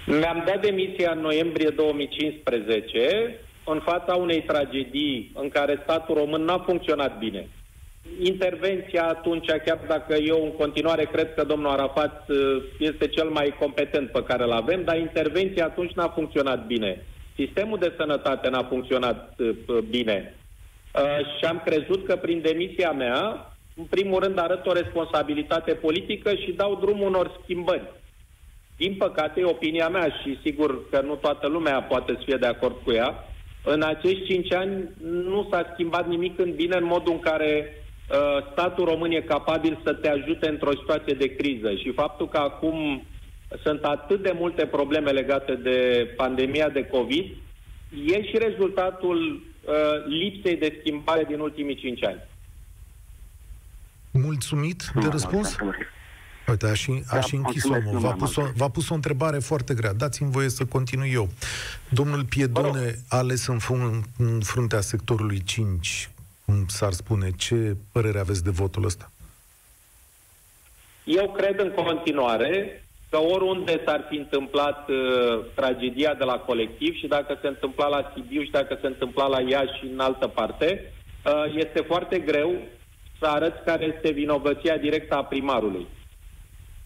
Mi-am 0.07 0.43
dat 0.47 0.61
demisia 0.61 1.11
în 1.11 1.21
noiembrie 1.21 1.69
2015 1.69 3.39
în 3.65 3.81
fața 3.85 4.15
unei 4.15 4.43
tragedii 4.43 5.33
în 5.35 5.49
care 5.49 5.81
statul 5.83 6.15
român 6.15 6.43
n-a 6.43 6.59
funcționat 6.59 7.19
bine. 7.19 7.49
Intervenția 8.23 9.07
atunci, 9.09 9.47
chiar 9.65 9.79
dacă 9.87 10.15
eu 10.15 10.45
în 10.45 10.53
continuare 10.53 11.05
cred 11.05 11.35
că 11.35 11.45
domnul 11.45 11.71
Arafat 11.71 12.29
uh, 12.29 12.63
este 12.79 13.07
cel 13.07 13.29
mai 13.29 13.55
competent 13.59 14.11
pe 14.11 14.23
care 14.23 14.43
îl 14.43 14.53
avem, 14.53 14.85
dar 14.85 14.99
intervenția 14.99 15.65
atunci 15.65 15.93
n-a 15.93 16.09
funcționat 16.09 16.67
bine. 16.67 17.05
Sistemul 17.37 17.79
de 17.79 17.95
sănătate 17.97 18.49
n-a 18.49 18.63
funcționat 18.63 19.35
uh, 19.39 19.79
bine. 19.91 20.35
Uh, 20.97 21.19
și 21.39 21.45
am 21.45 21.63
crezut 21.65 22.07
că 22.07 22.17
prin 22.17 22.41
demisia 22.41 22.91
mea, 22.91 23.53
în 23.75 23.85
primul 23.85 24.23
rând 24.23 24.39
arăt 24.39 24.67
o 24.67 24.73
responsabilitate 24.73 25.73
politică 25.73 26.35
și 26.35 26.53
dau 26.53 26.79
drumul 26.81 27.07
unor 27.07 27.41
schimbări. 27.43 27.93
Din 28.77 28.95
păcate, 28.95 29.45
opinia 29.45 29.89
mea 29.89 30.09
și 30.23 30.39
sigur 30.43 30.89
că 30.91 31.01
nu 31.01 31.15
toată 31.15 31.49
lumea 31.49 31.83
poate 31.83 32.13
să 32.13 32.23
fie 32.25 32.37
de 32.41 32.47
acord 32.47 32.77
cu 32.85 32.93
ea, 32.93 33.25
în 33.65 33.83
acești 33.83 34.25
cinci 34.25 34.53
ani 34.53 34.91
nu 35.03 35.49
s-a 35.51 35.71
schimbat 35.73 36.09
nimic 36.09 36.39
în 36.39 36.55
bine 36.55 36.77
în 36.77 36.85
modul 36.85 37.13
în 37.13 37.19
care 37.19 37.75
uh, 38.11 38.47
statul 38.53 38.85
român 38.85 39.11
e 39.11 39.21
capabil 39.21 39.81
să 39.85 39.93
te 39.93 40.09
ajute 40.09 40.49
într-o 40.49 40.77
situație 40.81 41.15
de 41.15 41.35
criză. 41.35 41.75
Și 41.75 41.93
faptul 41.93 42.29
că 42.29 42.39
acum 42.39 43.07
sunt 43.63 43.85
atât 43.85 44.23
de 44.23 44.33
multe 44.39 44.67
probleme 44.67 45.11
legate 45.11 45.55
de 45.55 46.09
pandemia 46.17 46.69
de 46.69 46.87
COVID, 46.87 47.27
e 48.07 48.23
și 48.23 48.39
rezultatul 48.39 49.19
uh, 49.33 49.56
lipsei 50.07 50.57
de 50.57 50.77
schimbare 50.81 51.25
din 51.25 51.41
ultimii 51.41 51.77
cinci 51.77 52.05
ani. 52.05 52.21
Mulțumit 54.11 54.91
de 55.01 55.09
răspuns? 55.09 55.57
Uite, 56.49 56.67
a 56.67 56.75
și, 56.75 57.03
a 57.07 57.21
și 57.21 57.35
închis 57.35 57.65
omul. 57.65 57.99
V-a 57.99 58.13
pus, 58.13 58.37
o, 58.37 58.43
v-a 58.55 58.69
pus 58.69 58.89
o 58.89 58.95
întrebare 58.95 59.39
foarte 59.39 59.75
grea. 59.75 59.93
Dați-mi 59.93 60.31
voie 60.31 60.49
să 60.49 60.65
continui 60.65 61.13
eu. 61.13 61.29
Domnul 61.89 62.25
Piedone, 62.25 62.99
ales 63.09 63.47
în, 63.47 63.59
fun, 63.59 64.05
în 64.19 64.41
fruntea 64.41 64.81
sectorului 64.81 65.43
5, 65.45 66.11
cum 66.45 66.67
s-ar 66.69 66.93
spune, 66.93 67.31
ce 67.31 67.77
părere 67.93 68.19
aveți 68.19 68.45
de 68.45 68.51
votul 68.51 68.85
ăsta? 68.85 69.11
Eu 71.05 71.33
cred 71.33 71.59
în 71.59 71.71
continuare 71.71 72.85
că 73.11 73.19
oriunde 73.19 73.83
s-ar 73.85 74.07
fi 74.09 74.17
întâmplat 74.17 74.89
uh, 74.89 74.97
tragedia 75.55 76.15
de 76.15 76.25
la 76.25 76.39
colectiv 76.39 76.95
și 76.95 77.07
dacă 77.07 77.39
se 77.41 77.49
întâmpla 77.49 77.87
la 77.87 78.13
Sibiu 78.15 78.43
și 78.43 78.51
dacă 78.51 78.79
se 78.81 78.87
întâmpla 78.87 79.27
la 79.27 79.41
Iași 79.41 79.79
și 79.79 79.87
în 79.93 80.01
altă 80.01 80.27
parte, 80.27 80.93
uh, 81.25 81.55
este 81.55 81.81
foarte 81.81 82.19
greu 82.19 82.53
să 83.19 83.27
arăți 83.27 83.65
care 83.65 83.93
este 83.97 84.11
vinovăția 84.13 84.77
directă 84.77 85.15
a 85.15 85.25
primarului 85.25 85.87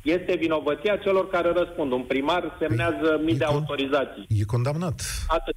este 0.03 0.37
vinovăția 0.37 0.97
celor 0.97 1.29
care 1.29 1.53
răspund. 1.53 1.93
Un 1.93 2.03
primar 2.03 2.57
semnează 2.59 3.19
e, 3.21 3.25
mii 3.25 3.37
de 3.37 3.45
con- 3.45 3.49
autorizații. 3.49 4.27
E 4.29 4.45
condamnat. 4.45 5.03
Atât. 5.27 5.55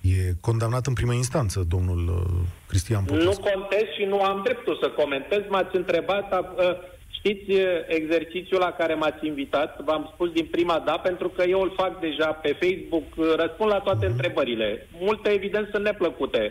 E 0.00 0.32
condamnat 0.40 0.86
în 0.86 0.92
primă 0.92 1.12
instanță, 1.12 1.64
domnul 1.68 2.08
uh, 2.08 2.40
Cristian 2.66 3.04
Popescu. 3.04 3.30
Nu 3.30 3.50
contez 3.50 3.84
și 3.98 4.04
nu 4.04 4.22
am 4.22 4.40
dreptul 4.44 4.78
să 4.82 4.88
comentez. 4.88 5.40
M-ați 5.48 5.76
întrebat, 5.76 6.32
uh, 6.32 6.76
știți 7.18 7.50
uh, 7.50 7.66
exercițiul 7.86 8.60
la 8.60 8.72
care 8.80 8.94
m-ați 8.94 9.26
invitat? 9.26 9.80
V-am 9.84 10.10
spus 10.12 10.30
din 10.30 10.46
prima 10.50 10.78
da, 10.88 10.92
pentru 10.92 11.28
că 11.28 11.42
eu 11.42 11.60
îl 11.60 11.72
fac 11.76 12.00
deja 12.00 12.26
pe 12.26 12.56
Facebook, 12.62 13.08
uh, 13.16 13.34
răspund 13.36 13.70
la 13.70 13.80
toate 13.80 14.06
uh-huh. 14.06 14.10
întrebările. 14.10 14.88
Multe, 15.00 15.28
evident, 15.28 15.68
sunt 15.72 15.84
neplăcute. 15.84 16.42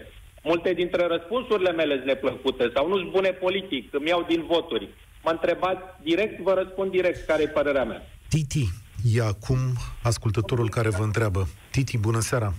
Multe 0.44 0.74
dintre 0.74 1.06
răspunsurile 1.06 1.72
mele 1.72 1.94
sunt 1.94 2.06
neplăcute 2.06 2.72
sau 2.76 2.88
nu-s 2.88 3.12
bune 3.12 3.30
politic, 3.30 3.94
îmi 3.94 4.08
iau 4.08 4.26
din 4.28 4.44
voturi. 4.48 4.90
Mă 5.24 5.32
întrebați 5.32 5.84
direct, 6.02 6.42
vă 6.42 6.54
răspund 6.54 6.92
direct 6.92 7.26
care 7.26 7.42
e 7.42 7.48
părerea 7.48 7.84
mea. 7.84 8.02
Titi, 8.30 8.70
e 9.04 9.22
acum 9.22 9.60
ascultătorul 10.04 10.70
care 10.70 10.90
vă 10.90 11.04
întreabă. 11.04 11.48
Titi, 11.72 11.98
bună 11.98 12.20
seara! 12.20 12.54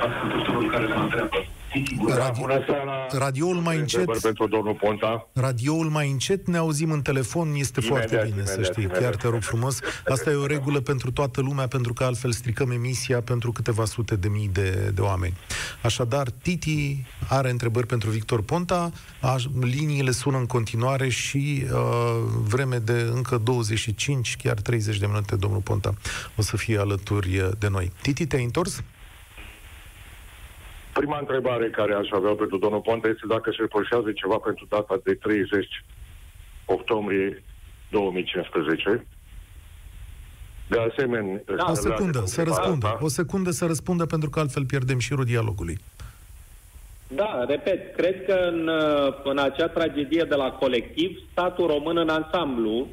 Ascultătorul 0.00 0.70
care 0.70 0.86
vă 0.86 1.00
întreabă. 1.00 1.36
Radio, 2.08 2.42
Bună 2.42 2.64
seara. 2.66 3.06
Radioul 3.10 3.56
mai 3.56 3.76
încet. 3.78 4.20
pentru 4.20 4.46
domnul 4.46 4.74
Ponta. 4.74 5.28
Radioul 5.32 5.88
mai 5.88 6.10
încet, 6.10 6.46
ne 6.46 6.56
auzim 6.56 6.90
în 6.90 7.02
telefon, 7.02 7.54
este 7.54 7.80
imediat, 7.80 8.08
foarte 8.08 8.16
bine, 8.16 8.36
imediat, 8.36 8.54
să 8.54 8.62
știi. 8.62 8.82
Imediat. 8.82 9.02
Chiar 9.02 9.16
te 9.16 9.28
rog 9.28 9.42
frumos. 9.42 9.78
Asta 10.08 10.30
e 10.30 10.34
o 10.34 10.46
regulă 10.46 10.80
pentru 10.80 11.10
toată 11.10 11.40
lumea, 11.40 11.66
pentru 11.66 11.92
că 11.92 12.04
altfel 12.04 12.32
stricăm 12.32 12.70
emisia 12.70 13.20
pentru 13.20 13.52
câteva 13.52 13.84
sute 13.84 14.16
de 14.16 14.28
mii 14.28 14.48
de, 14.52 14.90
de 14.94 15.00
oameni. 15.00 15.36
Așadar, 15.82 16.30
Titi 16.30 17.04
are 17.28 17.50
întrebări 17.50 17.86
pentru 17.86 18.10
Victor 18.10 18.42
Ponta, 18.42 18.90
aș, 19.20 19.44
liniile 19.60 20.10
sună 20.10 20.38
în 20.38 20.46
continuare 20.46 21.08
și 21.08 21.64
uh, 21.72 21.78
vreme 22.42 22.76
de 22.76 23.10
încă 23.14 23.38
25, 23.38 24.36
chiar 24.42 24.60
30 24.60 24.98
de 24.98 25.06
minute, 25.06 25.36
domnul 25.36 25.60
Ponta 25.60 25.94
o 26.36 26.42
să 26.42 26.56
fie 26.56 26.78
alături 26.78 27.48
de 27.58 27.68
noi. 27.68 27.92
Titi, 28.02 28.26
te-ai 28.26 28.44
întors? 28.44 28.82
Prima 31.00 31.18
întrebare 31.18 31.70
care 31.70 31.94
aș 31.94 32.08
avea 32.10 32.32
pentru 32.32 32.58
domnul 32.58 32.80
Ponta 32.80 33.08
este 33.08 33.26
dacă 33.28 33.50
se 33.50 33.56
reproșează 33.60 34.12
ceva 34.12 34.36
pentru 34.36 34.66
data 34.68 35.00
de 35.04 35.14
30 35.14 35.84
octombrie 36.64 37.42
2015. 37.90 39.06
De 40.68 40.78
asemenea... 40.90 41.42
Da, 41.56 41.70
o 41.70 41.74
secundă, 41.74 42.22
să 42.24 42.42
răspundă. 42.42 42.86
Asta. 42.86 43.04
O 43.04 43.08
secundă 43.08 43.50
să 43.50 43.66
răspundă, 43.66 44.06
pentru 44.06 44.30
că 44.30 44.38
altfel 44.40 44.64
pierdem 44.64 44.98
șirul 44.98 45.24
dialogului. 45.24 45.78
Da, 47.08 47.44
repet, 47.48 47.96
cred 47.96 48.24
că 48.24 48.32
în, 48.52 48.70
în 49.24 49.38
acea 49.38 49.68
tragedie 49.68 50.24
de 50.28 50.34
la 50.34 50.50
colectiv, 50.50 51.18
statul 51.30 51.66
român 51.66 51.96
în 51.96 52.08
ansamblu, 52.08 52.86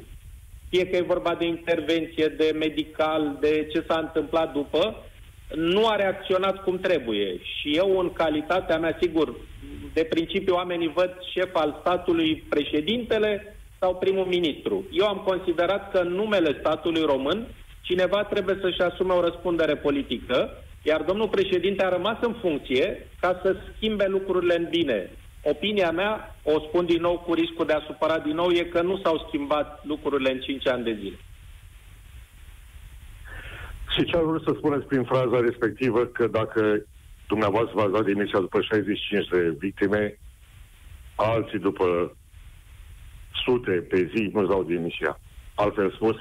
fie 0.68 0.86
că 0.86 0.96
e 0.96 1.12
vorba 1.14 1.34
de 1.34 1.46
intervenție, 1.46 2.26
de 2.26 2.56
medical, 2.58 3.36
de 3.40 3.68
ce 3.72 3.84
s-a 3.88 3.98
întâmplat 3.98 4.52
după, 4.52 4.96
nu 5.54 5.86
a 5.86 5.96
reacționat 5.96 6.62
cum 6.62 6.78
trebuie. 6.78 7.38
Și 7.38 7.76
eu, 7.76 7.98
în 7.98 8.12
calitatea 8.12 8.78
mea, 8.78 8.98
sigur, 9.00 9.34
de 9.92 10.04
principiu 10.04 10.54
oamenii 10.54 10.92
văd 10.94 11.10
șef 11.32 11.54
al 11.54 11.76
statului 11.80 12.44
președintele 12.48 13.56
sau 13.78 13.94
primul 13.94 14.24
ministru. 14.24 14.84
Eu 14.90 15.06
am 15.06 15.22
considerat 15.24 15.90
că 15.90 15.98
în 15.98 16.12
numele 16.12 16.56
statului 16.60 17.02
român 17.02 17.46
cineva 17.80 18.24
trebuie 18.24 18.58
să-și 18.60 18.80
asume 18.80 19.12
o 19.12 19.20
răspundere 19.20 19.76
politică, 19.76 20.50
iar 20.82 21.02
domnul 21.02 21.28
președinte 21.28 21.84
a 21.84 21.88
rămas 21.88 22.16
în 22.20 22.34
funcție 22.40 23.08
ca 23.20 23.40
să 23.42 23.56
schimbe 23.76 24.06
lucrurile 24.08 24.56
în 24.56 24.66
bine. 24.70 25.10
Opinia 25.42 25.90
mea, 25.90 26.36
o 26.42 26.60
spun 26.60 26.84
din 26.86 27.00
nou 27.00 27.18
cu 27.18 27.34
riscul 27.34 27.66
de 27.66 27.72
a 27.72 27.84
supăra 27.86 28.18
din 28.18 28.34
nou, 28.34 28.50
e 28.50 28.62
că 28.62 28.82
nu 28.82 29.00
s-au 29.02 29.24
schimbat 29.26 29.80
lucrurile 29.84 30.32
în 30.32 30.40
5 30.40 30.68
ani 30.68 30.84
de 30.84 30.96
zile. 31.00 31.18
Și 33.94 34.04
ce 34.04 34.16
am 34.16 34.26
vrut 34.26 34.42
să 34.42 34.52
spuneți 34.56 34.86
prin 34.86 35.04
fraza 35.04 35.40
respectivă, 35.40 36.04
că 36.04 36.26
dacă 36.26 36.82
dumneavoastră 37.26 37.72
v-ați 37.74 37.92
dat 37.92 38.04
demisia 38.04 38.38
după 38.38 38.60
65 38.60 39.28
de 39.28 39.56
victime, 39.58 40.18
alții 41.14 41.58
după 41.58 42.16
sute 43.44 43.70
pe 43.70 44.10
zi 44.14 44.30
nu-și 44.32 44.48
dau 44.48 44.62
demisia. 44.62 45.20
Altfel 45.54 45.90
spus, 45.90 46.16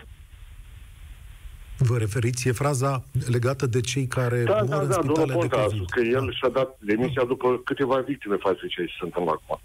Vă 1.77 1.98
referiți, 1.98 2.48
e 2.48 2.51
fraza 2.51 3.03
legată 3.32 3.65
de 3.65 3.82
cei 3.82 4.08
care 4.08 4.44
da, 4.44 4.53
mor 4.56 4.68
da, 4.68 4.82
în 4.82 4.88
da, 4.88 4.94
spitale 4.94 5.25
de 5.25 5.34
Ponta 5.34 5.62
COVID. 5.62 5.89
că 5.89 6.01
el 6.01 6.34
și-a 6.34 6.50
dat 6.50 6.77
demisia 6.80 7.24
după 7.24 7.58
câteva 7.58 7.98
victime 8.00 8.36
față 8.36 8.58
de 8.62 8.68
ce 8.68 8.82
se 8.82 9.03
întâmplă 9.08 9.32
acum. 9.32 9.60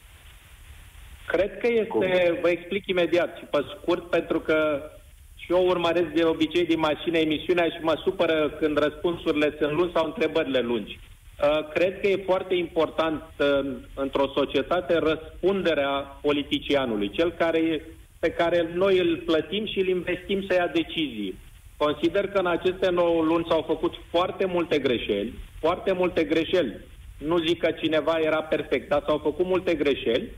Cred 1.27 1.59
că 1.59 1.67
este, 1.67 1.87
Cum? 1.87 2.05
vă 2.43 2.49
explic 2.49 2.87
imediat 2.87 3.37
și 3.37 3.45
pe 3.45 3.59
scurt, 3.77 4.11
pentru 4.11 4.41
că 4.41 4.83
și 5.49 5.55
eu 5.55 5.67
urmăresc 5.67 6.09
de 6.15 6.25
obicei 6.25 6.67
din 6.67 6.79
mașină 6.79 7.19
emisiunea 7.19 7.65
și 7.65 7.81
mă 7.83 8.01
supără 8.05 8.57
când 8.61 8.79
răspunsurile 8.79 9.55
sunt 9.59 9.73
lungi 9.73 9.93
sau 9.95 10.05
întrebările 10.07 10.61
lungi. 10.61 10.99
Uh, 10.99 11.69
cred 11.75 12.01
că 12.01 12.07
e 12.07 12.23
foarte 12.27 12.55
important 12.55 13.23
uh, 13.39 13.71
într-o 13.95 14.33
societate 14.35 14.99
răspunderea 14.99 16.19
politicianului, 16.23 17.11
cel 17.11 17.31
care, 17.33 17.83
pe 18.19 18.31
care 18.31 18.71
noi 18.75 18.99
îl 18.99 19.23
plătim 19.27 19.67
și 19.67 19.79
îl 19.79 19.89
investim 19.89 20.45
să 20.49 20.55
ia 20.55 20.67
decizii. 20.67 21.39
Consider 21.77 22.29
că 22.29 22.39
în 22.39 22.47
aceste 22.47 22.91
9 22.91 23.23
luni 23.23 23.47
s-au 23.49 23.65
făcut 23.67 23.95
foarte 24.11 24.45
multe 24.45 24.79
greșeli, 24.79 25.35
foarte 25.61 25.93
multe 25.93 26.25
greșeli. 26.25 26.77
Nu 27.19 27.39
zic 27.39 27.59
că 27.59 27.71
cineva 27.71 28.19
era 28.19 28.43
perfect, 28.43 28.89
dar 28.89 29.03
s-au 29.07 29.19
făcut 29.19 29.47
multe 29.47 29.75
greșeli 29.75 30.31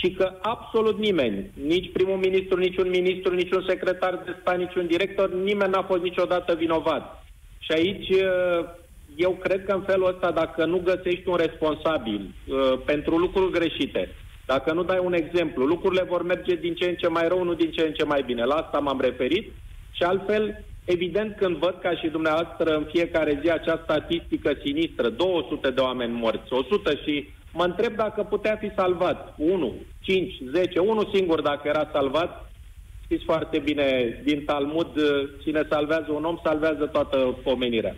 și 0.00 0.10
că 0.10 0.32
absolut 0.42 0.98
nimeni, 0.98 1.50
nici 1.66 1.92
primul 1.92 2.16
ministru, 2.16 2.58
nici 2.58 2.76
un 2.76 2.88
ministru, 2.88 3.34
nici 3.34 3.52
un 3.52 3.64
secretar 3.68 4.22
de 4.24 4.36
stat, 4.40 4.58
nici 4.58 4.74
un 4.74 4.86
director, 4.86 5.32
nimeni 5.32 5.70
n-a 5.70 5.82
fost 5.82 6.02
niciodată 6.02 6.54
vinovat. 6.54 7.24
Și 7.58 7.72
aici 7.72 8.08
uh, 8.08 8.68
eu 9.16 9.30
cred 9.30 9.64
că 9.64 9.72
în 9.72 9.82
felul 9.82 10.08
ăsta, 10.08 10.30
dacă 10.30 10.64
nu 10.64 10.80
găsești 10.84 11.28
un 11.28 11.36
responsabil 11.36 12.20
uh, 12.20 12.78
pentru 12.84 13.16
lucruri 13.16 13.52
greșite, 13.52 14.14
dacă 14.46 14.72
nu 14.72 14.82
dai 14.82 15.00
un 15.02 15.12
exemplu, 15.12 15.64
lucrurile 15.64 16.02
vor 16.02 16.22
merge 16.22 16.54
din 16.54 16.74
ce 16.74 16.88
în 16.88 16.94
ce 16.94 17.08
mai 17.08 17.28
rău, 17.28 17.44
nu 17.44 17.54
din 17.54 17.70
ce 17.70 17.82
în 17.86 17.92
ce 17.92 18.04
mai 18.04 18.22
bine. 18.26 18.44
La 18.44 18.54
asta 18.54 18.78
m-am 18.78 19.00
referit 19.00 19.52
și 19.90 20.02
altfel, 20.02 20.64
evident, 20.84 21.36
când 21.36 21.56
văd 21.56 21.78
ca 21.82 21.96
și 21.96 22.08
dumneavoastră 22.08 22.76
în 22.76 22.86
fiecare 22.92 23.40
zi 23.42 23.50
acea 23.50 23.80
statistică 23.82 24.52
sinistră, 24.64 25.08
200 25.08 25.70
de 25.70 25.80
oameni 25.80 26.12
morți, 26.12 26.52
100 26.52 26.90
și 27.04 27.28
Mă 27.56 27.64
întreb 27.64 27.94
dacă 27.96 28.22
putea 28.22 28.56
fi 28.56 28.70
salvat. 28.76 29.34
1, 29.36 29.74
5, 30.00 30.34
10, 30.50 30.78
unul 30.78 31.10
singur 31.14 31.40
dacă 31.40 31.68
era 31.68 31.88
salvat, 31.92 32.46
Știți 33.08 33.24
foarte 33.24 33.58
bine, 33.58 34.20
din 34.24 34.44
Talmud, 34.44 34.90
cine 35.42 35.62
salvează 35.70 36.10
un 36.12 36.24
om, 36.24 36.38
salvează 36.44 36.86
toată 36.86 37.36
omenirea. 37.44 37.94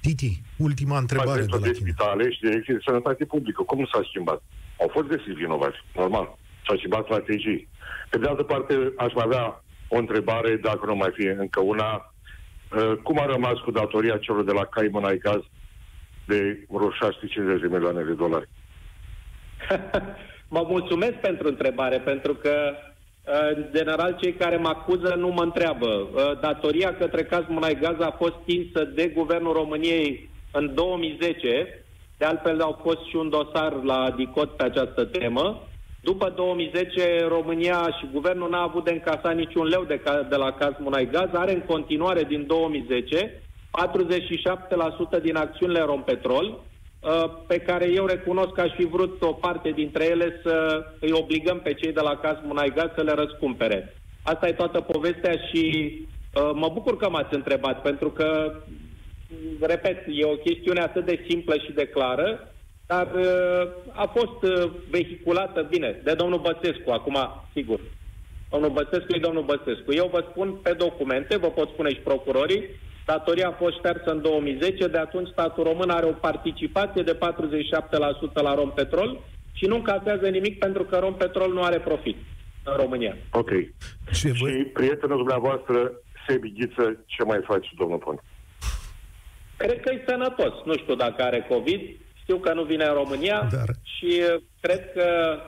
Titi, 0.00 0.40
ultima 0.56 0.98
întrebare 0.98 1.40
de 1.40 1.46
la 1.50 1.58
de 1.58 1.70
tine. 1.70 1.84
spitale 1.84 2.30
și 2.30 2.40
direcții 2.40 2.72
de 2.72 2.84
sănătate 2.84 3.24
publică. 3.24 3.62
Cum 3.62 3.88
s-a 3.92 4.00
schimbat? 4.08 4.42
Au 4.80 4.88
fost 4.92 5.06
găsiți 5.06 5.40
vinovați, 5.44 5.76
normal. 5.94 6.38
S-au 6.66 6.76
schimbat 6.76 7.04
strategii. 7.04 7.68
Pe 8.10 8.18
de 8.18 8.26
altă 8.26 8.42
parte, 8.42 8.92
aș 8.96 9.12
mai 9.14 9.24
avea 9.26 9.64
o 9.88 9.96
întrebare, 9.96 10.56
dacă 10.56 10.86
nu 10.86 10.94
mai 10.94 11.10
fie 11.14 11.36
încă 11.38 11.60
una. 11.60 11.90
Uh, 12.76 12.92
Cum 13.02 13.18
a 13.18 13.26
rămas 13.26 13.58
cu 13.64 13.70
datoria 13.70 14.16
celor 14.16 14.44
de 14.44 14.52
la 14.52 14.64
Cayman 14.64 15.04
Ai 15.04 15.18
Gaz 15.18 15.42
de 16.32 16.66
vreo 16.68 16.90
650 16.90 17.60
de 17.60 17.68
milioane 17.74 18.02
de 18.02 18.12
dolari? 18.12 18.48
mă 20.56 20.64
mulțumesc 20.68 21.12
pentru 21.12 21.48
întrebare, 21.48 21.98
pentru 21.98 22.34
că, 22.34 22.54
uh, 22.74 23.56
în 23.56 23.66
general, 23.76 24.16
cei 24.20 24.32
care 24.32 24.56
mă 24.56 24.68
acuză 24.68 25.14
nu 25.18 25.28
mă 25.28 25.42
întreabă. 25.42 25.86
Uh, 25.86 26.40
Datoria 26.40 26.96
către 26.96 27.22
caz 27.22 27.44
Munai 27.48 27.78
Gaz 27.80 28.00
a 28.00 28.16
fost 28.18 28.34
stinsă 28.42 28.84
de 28.84 29.06
Guvernul 29.06 29.52
României 29.52 30.30
în 30.52 30.74
2010. 30.74 31.84
De 32.18 32.24
altfel, 32.24 32.60
au 32.60 32.80
fost 32.82 33.08
și 33.08 33.16
un 33.16 33.28
dosar 33.28 33.72
la 33.72 34.10
DICOT 34.16 34.56
pe 34.56 34.64
această 34.64 35.04
temă. 35.04 35.62
După 36.00 36.32
2010, 36.36 37.24
România 37.28 37.96
și 37.98 38.08
guvernul 38.12 38.50
n-a 38.50 38.62
avut 38.62 38.84
de 38.84 38.90
încasat 38.90 39.34
niciun 39.34 39.66
leu 39.66 39.84
de, 39.84 39.98
ca, 39.98 40.22
de 40.22 40.36
la 40.36 40.52
caz 40.52 40.72
Munai 40.78 41.08
Gaz. 41.12 41.28
Are 41.32 41.52
în 41.54 41.60
continuare 41.60 42.22
din 42.22 42.46
2010 42.46 43.41
47% 43.72 45.22
din 45.22 45.36
acțiunile 45.36 45.80
Rompetrol, 45.80 46.46
uh, 47.00 47.24
pe 47.46 47.58
care 47.58 47.90
eu 47.90 48.06
recunosc 48.06 48.52
că 48.52 48.60
aș 48.60 48.72
fi 48.76 48.84
vrut 48.84 49.22
o 49.22 49.32
parte 49.32 49.70
dintre 49.70 50.04
ele 50.04 50.40
să 50.42 50.84
îi 51.00 51.12
obligăm 51.12 51.60
pe 51.60 51.74
cei 51.74 51.92
de 51.92 52.00
la 52.00 52.16
Caz 52.16 52.36
Munai 52.42 52.72
Gaz 52.74 52.88
să 52.96 53.02
le 53.02 53.12
răscumpere. 53.12 53.94
Asta 54.22 54.48
e 54.48 54.52
toată 54.52 54.80
povestea 54.80 55.32
și 55.52 55.92
uh, 56.34 56.50
mă 56.54 56.68
bucur 56.72 56.96
că 56.96 57.08
m-ați 57.08 57.34
întrebat, 57.34 57.82
pentru 57.82 58.10
că, 58.10 58.54
repet, 59.60 60.04
e 60.06 60.24
o 60.24 60.36
chestiune 60.36 60.80
atât 60.80 61.04
de 61.04 61.24
simplă 61.28 61.54
și 61.54 61.72
de 61.72 61.86
clară, 61.86 62.52
dar 62.86 63.08
uh, 63.14 63.68
a 63.92 64.06
fost 64.16 64.42
uh, 64.42 64.70
vehiculată 64.90 65.66
bine 65.70 66.00
de 66.04 66.14
domnul 66.14 66.40
Băsescu, 66.40 66.90
acum, 66.90 67.16
sigur. 67.52 67.80
Domnul 68.50 68.70
Băsescu 68.70 69.14
e 69.14 69.26
domnul 69.28 69.42
Băsescu. 69.42 69.92
Eu 69.92 70.08
vă 70.12 70.24
spun 70.30 70.52
pe 70.62 70.72
documente, 70.72 71.36
vă 71.36 71.48
pot 71.48 71.68
spune 71.68 71.88
și 71.88 72.00
procurorii, 72.00 72.64
Datoria 73.06 73.48
a 73.48 73.52
fost 73.62 73.76
ștersă 73.76 74.10
în 74.10 74.22
2010, 74.22 74.86
de 74.88 74.98
atunci 74.98 75.28
statul 75.28 75.64
român 75.64 75.90
are 75.90 76.06
o 76.06 76.12
participație 76.12 77.02
de 77.02 77.18
47% 77.18 77.18
la 78.32 78.54
Rompetrol 78.54 79.20
și 79.52 79.64
nu 79.66 79.74
încasează 79.74 80.28
nimic 80.28 80.58
pentru 80.58 80.84
că 80.84 80.96
Rompetrol 80.96 81.52
nu 81.52 81.62
are 81.62 81.78
profit 81.78 82.16
în 82.64 82.74
România. 82.76 83.16
Ok. 83.32 83.48
Ce 84.06 84.12
Și 84.12 84.32
voi? 84.32 84.64
prietenul 84.64 85.16
dumneavoastră, 85.16 85.92
Sebi 86.26 86.52
Ghiță, 86.52 87.04
ce 87.06 87.24
mai 87.24 87.40
face, 87.46 87.68
domnul 87.78 87.98
Pont? 87.98 88.20
Cred 89.56 89.80
că 89.80 89.92
e 89.92 90.04
sănătos. 90.08 90.52
Nu 90.64 90.76
știu 90.76 90.94
dacă 90.94 91.22
are 91.22 91.46
COVID, 91.48 91.80
știu 92.22 92.36
că 92.38 92.52
nu 92.52 92.62
vine 92.62 92.84
în 92.84 92.94
România 92.94 93.48
Dar- 93.52 93.76
și 93.82 94.20
uh, 94.34 94.42
cred 94.60 94.92
că 94.92 95.38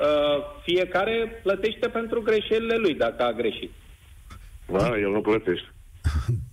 uh, 0.00 0.44
fiecare 0.62 1.40
plătește 1.42 1.88
pentru 1.88 2.20
greșelile 2.22 2.76
lui 2.76 2.94
dacă 2.94 3.22
a 3.22 3.32
greșit. 3.32 3.70
Da, 4.66 4.98
el 4.98 5.10
nu 5.10 5.20
plătește. 5.20 5.68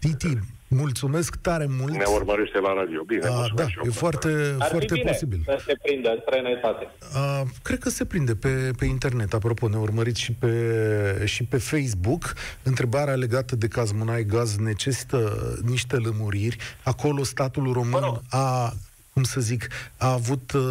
Titi, 0.00 0.38
mulțumesc 0.68 1.36
tare 1.36 1.66
mult. 1.68 1.92
Ne 1.92 2.04
urmărește 2.14 2.58
la 2.58 2.72
radio. 2.72 3.02
Bine, 3.06 3.26
A, 3.26 3.30
mulțumesc 3.30 3.54
da, 3.54 3.68
și 3.68 3.78
eu. 3.78 3.84
e 3.86 3.90
foarte, 3.90 4.28
Ar 4.58 4.68
foarte 4.68 4.86
fi 4.86 4.92
bine 5.00 5.10
posibil. 5.10 5.42
să 5.44 5.62
se 5.66 5.74
prindă 5.82 6.08
în 6.08 6.18
străinătate. 6.22 6.88
Uh, 7.14 7.42
cred 7.62 7.78
că 7.78 7.88
se 7.88 8.04
prinde 8.04 8.34
pe, 8.34 8.70
pe 8.78 8.84
internet, 8.84 9.32
apropo, 9.34 9.68
ne 9.68 9.76
urmăriți 9.76 10.20
și 10.20 10.32
pe, 10.32 11.22
și 11.24 11.44
pe 11.44 11.56
Facebook. 11.58 12.34
Întrebarea 12.62 13.14
legată 13.14 13.56
de 13.56 13.68
caz 13.68 13.92
Munai 13.92 14.24
Gaz 14.24 14.56
necesită 14.56 15.38
niște 15.64 15.96
lămuriri. 15.96 16.56
Acolo 16.82 17.22
statul 17.22 17.72
român 17.72 18.00
rog. 18.02 18.20
a 18.30 18.72
cum 19.12 19.22
să 19.22 19.40
zic, 19.40 19.68
a 19.96 20.12
avut 20.12 20.52
uh, 20.52 20.62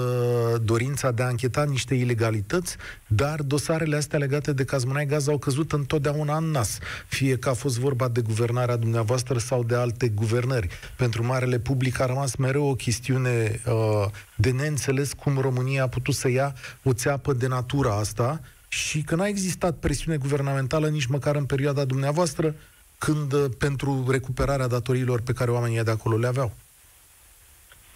dorința 0.61 1.11
de 1.11 1.23
a 1.23 1.27
încheta 1.27 1.63
niște 1.63 1.95
ilegalități, 1.95 2.75
dar 3.07 3.41
dosarele 3.41 3.95
astea 3.95 4.19
legate 4.19 4.53
de 4.53 4.63
Cazmunai 4.63 5.05
Gaz 5.05 5.27
au 5.27 5.37
căzut 5.37 5.71
întotdeauna 5.71 6.37
în 6.37 6.51
nas. 6.51 6.77
Fie 7.07 7.37
că 7.37 7.49
a 7.49 7.53
fost 7.53 7.79
vorba 7.79 8.07
de 8.07 8.21
guvernarea 8.21 8.75
dumneavoastră 8.75 9.37
sau 9.37 9.63
de 9.63 9.75
alte 9.75 10.07
guvernări. 10.07 10.69
Pentru 10.97 11.25
marele 11.25 11.59
public 11.59 11.99
a 11.99 12.05
rămas 12.05 12.35
mereu 12.35 12.65
o 12.65 12.75
chestiune 12.75 13.61
uh, 13.65 14.05
de 14.35 14.51
neînțeles 14.51 15.13
cum 15.13 15.37
România 15.37 15.83
a 15.83 15.87
putut 15.87 16.15
să 16.15 16.29
ia 16.29 16.53
o 16.83 16.93
țeapă 16.93 17.33
de 17.33 17.47
natura 17.47 17.95
asta 17.95 18.41
și 18.67 19.01
că 19.01 19.15
n-a 19.15 19.27
existat 19.27 19.75
presiune 19.75 20.17
guvernamentală 20.17 20.87
nici 20.87 21.05
măcar 21.05 21.35
în 21.35 21.45
perioada 21.45 21.85
dumneavoastră 21.85 22.55
când 22.97 23.33
uh, 23.33 23.45
pentru 23.57 24.05
recuperarea 24.09 24.67
datoriilor 24.67 25.21
pe 25.21 25.33
care 25.33 25.51
oamenii 25.51 25.83
de 25.83 25.91
acolo 25.91 26.17
le 26.17 26.27
aveau. 26.27 26.53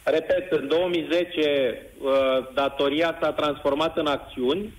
Repet, 0.04 0.52
în 0.52 0.68
2010 0.68 1.82
uh, 2.02 2.12
datoria 2.54 3.18
s-a 3.22 3.32
transformat 3.32 3.98
în 3.98 4.08
acțiuni, 4.08 4.74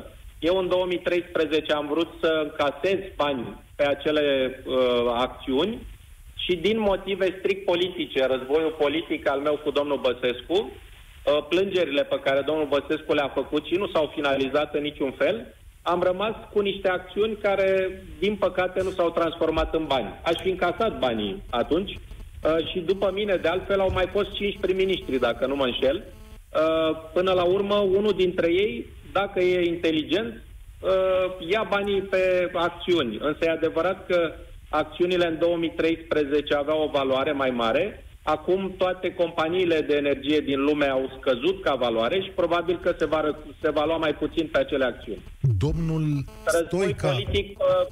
47%. 0.00 0.16
Eu 0.38 0.56
în 0.56 0.68
2013 0.68 1.72
am 1.72 1.86
vrut 1.86 2.08
să 2.20 2.40
încasez 2.42 2.98
bani 3.16 3.64
pe 3.76 3.86
acele 3.86 4.24
uh, 4.66 4.74
acțiuni 5.14 5.86
și 6.34 6.56
din 6.56 6.78
motive 6.78 7.36
strict 7.38 7.64
politice, 7.64 8.26
războiul 8.26 8.76
politic 8.78 9.28
al 9.28 9.40
meu 9.40 9.60
cu 9.64 9.70
domnul 9.70 10.00
Băsescu, 10.00 10.54
uh, 10.54 11.46
plângerile 11.48 12.04
pe 12.04 12.20
care 12.24 12.40
domnul 12.40 12.66
Băsescu 12.66 13.12
le-a 13.14 13.30
făcut 13.34 13.64
și 13.64 13.74
nu 13.74 13.88
s-au 13.88 14.12
finalizat 14.14 14.74
în 14.74 14.82
niciun 14.82 15.10
fel, 15.10 15.54
am 15.82 16.02
rămas 16.02 16.34
cu 16.52 16.60
niște 16.60 16.88
acțiuni 16.88 17.36
care, 17.36 18.02
din 18.18 18.36
păcate, 18.36 18.82
nu 18.82 18.90
s-au 18.90 19.10
transformat 19.10 19.74
în 19.74 19.84
bani. 19.86 20.20
Aș 20.24 20.34
fi 20.42 20.48
încasat 20.48 20.98
banii 20.98 21.42
atunci, 21.50 21.98
Uh, 22.46 22.66
și 22.70 22.78
după 22.80 23.10
mine, 23.14 23.36
de 23.36 23.48
altfel, 23.48 23.80
au 23.80 23.90
mai 23.92 24.08
fost 24.12 24.32
cinci 24.32 24.58
prim-ministri, 24.60 25.18
dacă 25.18 25.46
nu 25.46 25.56
mă 25.56 25.64
înșel. 25.64 25.96
Uh, 25.96 26.96
până 27.12 27.32
la 27.32 27.44
urmă, 27.44 27.74
unul 27.74 28.12
dintre 28.16 28.52
ei, 28.52 28.86
dacă 29.12 29.40
e 29.40 29.68
inteligent, 29.74 30.42
uh, 30.80 31.48
ia 31.48 31.66
banii 31.70 32.00
pe 32.00 32.50
acțiuni. 32.52 33.18
Însă 33.20 33.38
e 33.40 33.50
adevărat 33.50 34.06
că 34.06 34.32
acțiunile 34.68 35.26
în 35.26 35.38
2013 35.38 36.54
aveau 36.54 36.82
o 36.82 36.90
valoare 36.90 37.32
mai 37.32 37.50
mare. 37.50 38.04
Acum 38.22 38.74
toate 38.78 39.14
companiile 39.14 39.80
de 39.80 39.96
energie 39.96 40.40
din 40.40 40.60
lume 40.60 40.86
au 40.86 41.10
scăzut 41.18 41.62
ca 41.62 41.74
valoare 41.74 42.20
și 42.20 42.30
probabil 42.30 42.78
că 42.82 42.94
se 42.98 43.06
va, 43.06 43.22
ră- 43.22 43.60
se 43.62 43.70
va 43.70 43.84
lua 43.84 43.96
mai 43.96 44.14
puțin 44.14 44.48
pe 44.52 44.58
acele 44.58 44.84
acțiuni. 44.84 45.22
Domnul 45.58 46.24
Război 46.44 46.66
Stoica, 46.66 47.08
politic 47.08 47.58
uh, 47.58 47.86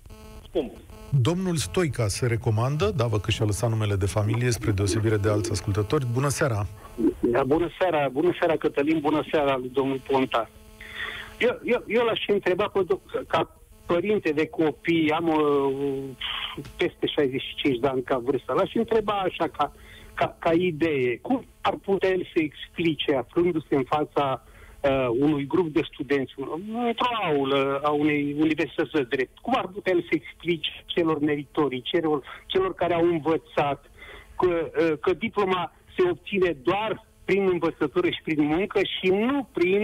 scump. 0.48 0.72
Domnul 1.20 1.56
Stoica 1.56 2.06
se 2.08 2.26
recomandă, 2.26 2.92
da, 2.96 3.06
vă 3.06 3.18
că 3.18 3.30
și-a 3.30 3.44
lăsat 3.44 3.70
numele 3.70 3.94
de 3.94 4.06
familie, 4.06 4.50
spre 4.50 4.70
deosebire 4.70 5.16
de 5.16 5.28
alți 5.28 5.50
ascultători. 5.50 6.06
Bună 6.12 6.28
seara! 6.28 6.66
Da, 7.20 7.44
bună 7.44 7.68
seara, 7.78 8.08
bună 8.08 8.32
seara 8.38 8.56
Cătălin, 8.56 8.98
bună 9.00 9.24
seara 9.30 9.56
lui 9.56 9.70
domnul 9.72 10.00
Ponta. 10.10 10.50
Eu, 11.38 11.60
eu, 11.64 11.84
eu 11.86 12.04
l-aș 12.04 12.20
întreba 12.26 12.64
pe, 12.64 12.80
do- 12.84 13.26
ca 13.26 13.56
părinte 13.86 14.30
de 14.30 14.46
copii, 14.46 15.10
am 15.10 15.28
uh, 15.28 16.04
peste 16.76 17.06
65 17.06 17.78
de 17.78 17.86
ani 17.86 18.02
ca 18.02 18.18
vârstă, 18.18 18.52
l-aș 18.52 18.74
întreba 18.74 19.12
așa 19.12 19.48
ca, 19.48 19.72
ca, 20.14 20.36
ca 20.38 20.52
idee, 20.52 21.18
cum 21.18 21.44
ar 21.60 21.74
putea 21.74 22.08
el 22.10 22.28
să 22.34 22.40
explice, 22.42 23.14
aflându-se 23.16 23.74
în 23.74 23.84
fața 23.84 24.42
uh, 24.84 25.08
unui 25.18 25.46
grup 25.46 25.68
de 25.72 25.80
studenți, 25.92 26.32
un- 26.36 26.86
într-o 26.86 27.06
aulă 27.24 27.80
a 27.84 27.90
unei 27.90 28.36
universități 28.38 28.92
de 28.92 29.02
drept, 29.02 29.38
cum 29.38 29.54
ar 29.56 29.66
putea 29.66 29.92
el 29.92 30.00
să 30.00 30.08
explice 30.10 30.70
celor 30.86 31.18
meritorii, 31.18 31.82
celor, 31.82 32.22
celor 32.46 32.74
care 32.74 32.94
au 32.94 33.04
învățat, 33.06 33.90
că, 34.36 34.70
uh, 34.80 34.98
că 35.00 35.12
diploma 35.12 35.72
se 35.96 36.08
obține 36.10 36.56
doar 36.62 37.06
prin 37.24 37.48
învățătură 37.48 38.08
și 38.10 38.22
prin 38.24 38.44
muncă 38.44 38.80
și 38.98 39.10
nu 39.10 39.48
prin 39.52 39.82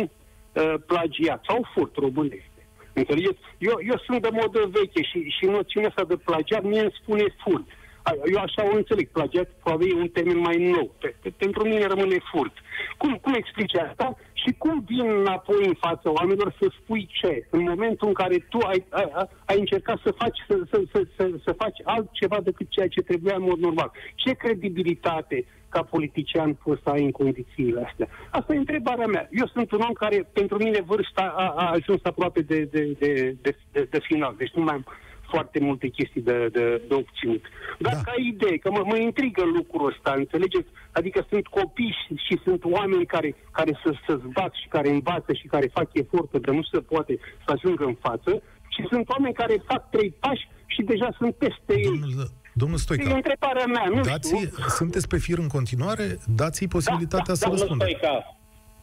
uh, 0.53 0.75
plagiat 0.87 1.45
sau 1.49 1.67
furt 1.75 1.97
românește. 1.97 2.61
Înțelegeți? 2.93 3.39
Eu, 3.59 3.77
eu 3.91 3.99
sunt 4.07 4.23
de 4.23 4.29
modă 4.33 4.71
veche 4.73 5.03
și, 5.03 5.19
și 5.39 5.45
noțiunea 5.45 5.89
asta 5.89 6.05
de 6.05 6.17
plagiat 6.17 6.63
mie 6.63 6.81
îmi 6.81 6.99
spune 7.03 7.25
furt. 7.43 7.67
A, 8.03 8.13
Eu 8.33 8.41
așa 8.41 8.63
o 8.73 8.77
înțeleg. 8.77 9.09
Plagiat 9.09 9.49
probabil 9.63 9.97
e 9.97 10.01
un 10.01 10.09
termen 10.09 10.39
mai 10.39 10.57
nou. 10.57 10.95
Pe, 11.01 11.15
pe, 11.23 11.33
pentru 11.37 11.69
mine 11.69 11.87
rămâne 11.87 12.19
furt. 12.33 12.53
Cum, 12.99 13.15
cum 13.23 13.35
explici 13.35 13.75
asta 13.75 14.17
și 14.43 14.55
cum 14.59 14.85
vin 14.87 15.11
înapoi 15.11 15.67
în 15.67 15.75
fața 15.75 16.11
oamenilor 16.11 16.55
să 16.61 16.67
spui 16.81 17.09
ce? 17.13 17.47
În 17.51 17.63
momentul 17.63 18.09
în 18.09 18.15
care 18.15 18.37
tu 18.49 18.59
ai, 18.59 18.85
ai, 18.89 19.11
ai- 19.13 19.29
ai 19.45 19.59
încercat 19.59 19.99
să 20.05 20.11
faci, 20.11 20.39
să, 20.49 20.61
să, 20.71 20.83
să, 20.93 21.07
să, 21.17 21.31
să 21.45 21.53
faci 21.53 21.79
altceva 21.85 22.41
decât 22.41 22.67
ceea 22.69 22.89
ce 22.89 23.01
trebuia 23.01 23.35
în 23.37 23.43
mod 23.43 23.59
normal. 23.59 23.91
Ce 24.15 24.33
credibilitate 24.33 25.45
ca 25.69 25.83
politician 25.83 26.55
poți 26.55 26.83
să 26.83 26.89
ai 26.89 27.05
în 27.05 27.11
condițiile 27.11 27.81
astea? 27.89 28.09
Asta 28.31 28.55
e 28.55 28.57
întrebarea 28.57 29.07
mea. 29.07 29.29
Eu 29.31 29.47
sunt 29.47 29.73
un 29.73 29.81
om 29.81 29.93
care, 29.93 30.29
pentru 30.33 30.57
mine, 30.57 30.81
vârsta 30.81 31.35
a, 31.37 31.47
a 31.57 31.71
ajuns 31.71 32.01
aproape 32.05 32.41
de, 32.41 32.59
de, 32.65 32.97
de, 32.99 33.37
de, 33.43 33.57
de, 33.73 33.87
de 33.91 33.99
final. 34.03 34.35
Deci 34.39 34.53
nu 34.53 34.63
mai 34.63 34.75
am 34.75 34.85
foarte 35.31 35.59
multe 35.61 35.87
chestii 35.89 36.21
de, 36.31 36.37
de, 36.57 36.83
de 36.89 36.95
obținut. 37.03 37.43
Dar 37.79 37.95
Da. 37.95 38.01
ca 38.09 38.15
idee, 38.33 38.57
că 38.57 38.71
mă, 38.71 38.83
mă 38.85 38.97
intrigă 38.97 39.43
lucrul 39.59 39.87
ăsta, 39.93 40.11
înțelegeți? 40.17 40.69
Adică 40.93 41.27
sunt 41.29 41.47
copiși 41.47 42.03
și, 42.07 42.15
și 42.27 42.35
sunt 42.45 42.65
oameni 42.65 43.07
care, 43.07 43.29
care 43.51 43.73
să, 43.83 43.91
să 44.07 44.21
bat 44.39 44.53
și 44.61 44.69
care 44.69 44.89
învață 44.91 45.33
și 45.33 45.47
care 45.47 45.77
fac 45.79 45.89
eforturi 45.93 46.43
de 46.43 46.51
nu 46.51 46.63
se 46.63 46.79
poate 46.93 47.19
să 47.45 47.53
ajungă 47.57 47.85
în 47.85 47.97
față 48.07 48.43
și 48.75 48.81
sunt 48.91 49.09
oameni 49.09 49.35
care 49.35 49.65
fac 49.71 49.91
trei 49.91 50.11
pași 50.21 50.49
și 50.67 50.83
deja 50.83 51.09
sunt 51.19 51.35
peste 51.35 51.73
ei. 51.77 51.85
Domnul, 51.85 52.31
domnul 52.53 52.79
E 52.79 52.83
Stoica, 52.83 53.15
întrebarea 53.15 53.67
mea, 53.67 53.87
nu 53.95 54.01
dați 54.01 54.37
știu. 54.37 54.51
sunteți 54.69 55.09
pe 55.09 55.19
fir 55.19 55.39
în 55.39 55.49
continuare? 55.57 56.19
Dați-i 56.37 56.69
posibilitatea 56.69 57.35
da, 57.35 57.41
să 57.41 57.45
Domnul 57.45 57.61
răspundă. 57.61 57.85
Stoica, 57.85 58.15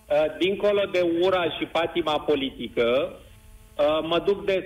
uh, 0.09 0.37
dincolo 0.39 0.81
de 0.91 1.01
ura 1.25 1.43
și 1.57 1.65
patima 1.65 2.19
politică, 2.19 2.85
uh, 3.77 4.07
mă 4.11 4.19
duc 4.25 4.45
des 4.45 4.63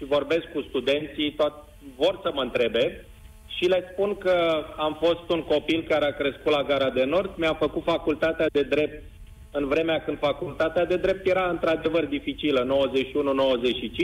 și 0.00 0.06
vorbesc 0.06 0.44
cu 0.52 0.60
studenții, 0.68 1.32
tot 1.32 1.52
vor 1.96 2.20
să 2.22 2.30
mă 2.34 2.42
întrebe 2.42 3.04
și 3.46 3.64
le 3.64 3.88
spun 3.92 4.16
că 4.18 4.64
am 4.76 4.96
fost 5.00 5.30
un 5.30 5.42
copil 5.42 5.84
care 5.88 6.04
a 6.04 6.16
crescut 6.20 6.52
la 6.52 6.62
Gara 6.62 6.90
de 6.90 7.04
Nord, 7.04 7.30
mi-a 7.36 7.54
făcut 7.54 7.82
facultatea 7.82 8.46
de 8.52 8.62
drept 8.62 9.02
în 9.50 9.66
vremea 9.66 10.02
când 10.04 10.18
facultatea 10.18 10.84
de 10.84 10.96
drept 10.96 11.26
era 11.26 11.48
într-adevăr 11.48 12.04
dificilă, 12.04 12.60
91-95, 12.64 12.68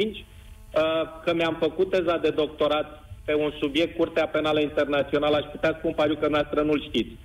uh, 0.04 0.22
că 1.24 1.35
mi-am 1.35 1.56
făcut 1.61 1.90
teza 1.90 2.16
de 2.16 2.30
doctorat 2.30 3.04
pe 3.24 3.35
un 3.35 3.52
subiect, 3.61 3.96
Curtea 3.96 4.26
Penală 4.26 4.61
Internațională, 4.61 5.37
aș 5.37 5.44
putea 5.44 5.76
spun 5.78 5.92
pariu 5.92 6.16
că 6.16 6.28
noastră 6.28 6.62
nu-l 6.62 6.82
știți. 6.82 7.16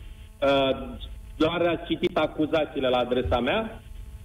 Uh, 0.42 1.00
Doar 1.38 1.62
ați 1.62 1.86
citit 1.86 2.18
acuzațiile 2.18 2.90
la 2.90 2.98
adresa 2.98 3.40
mea, 3.40 3.82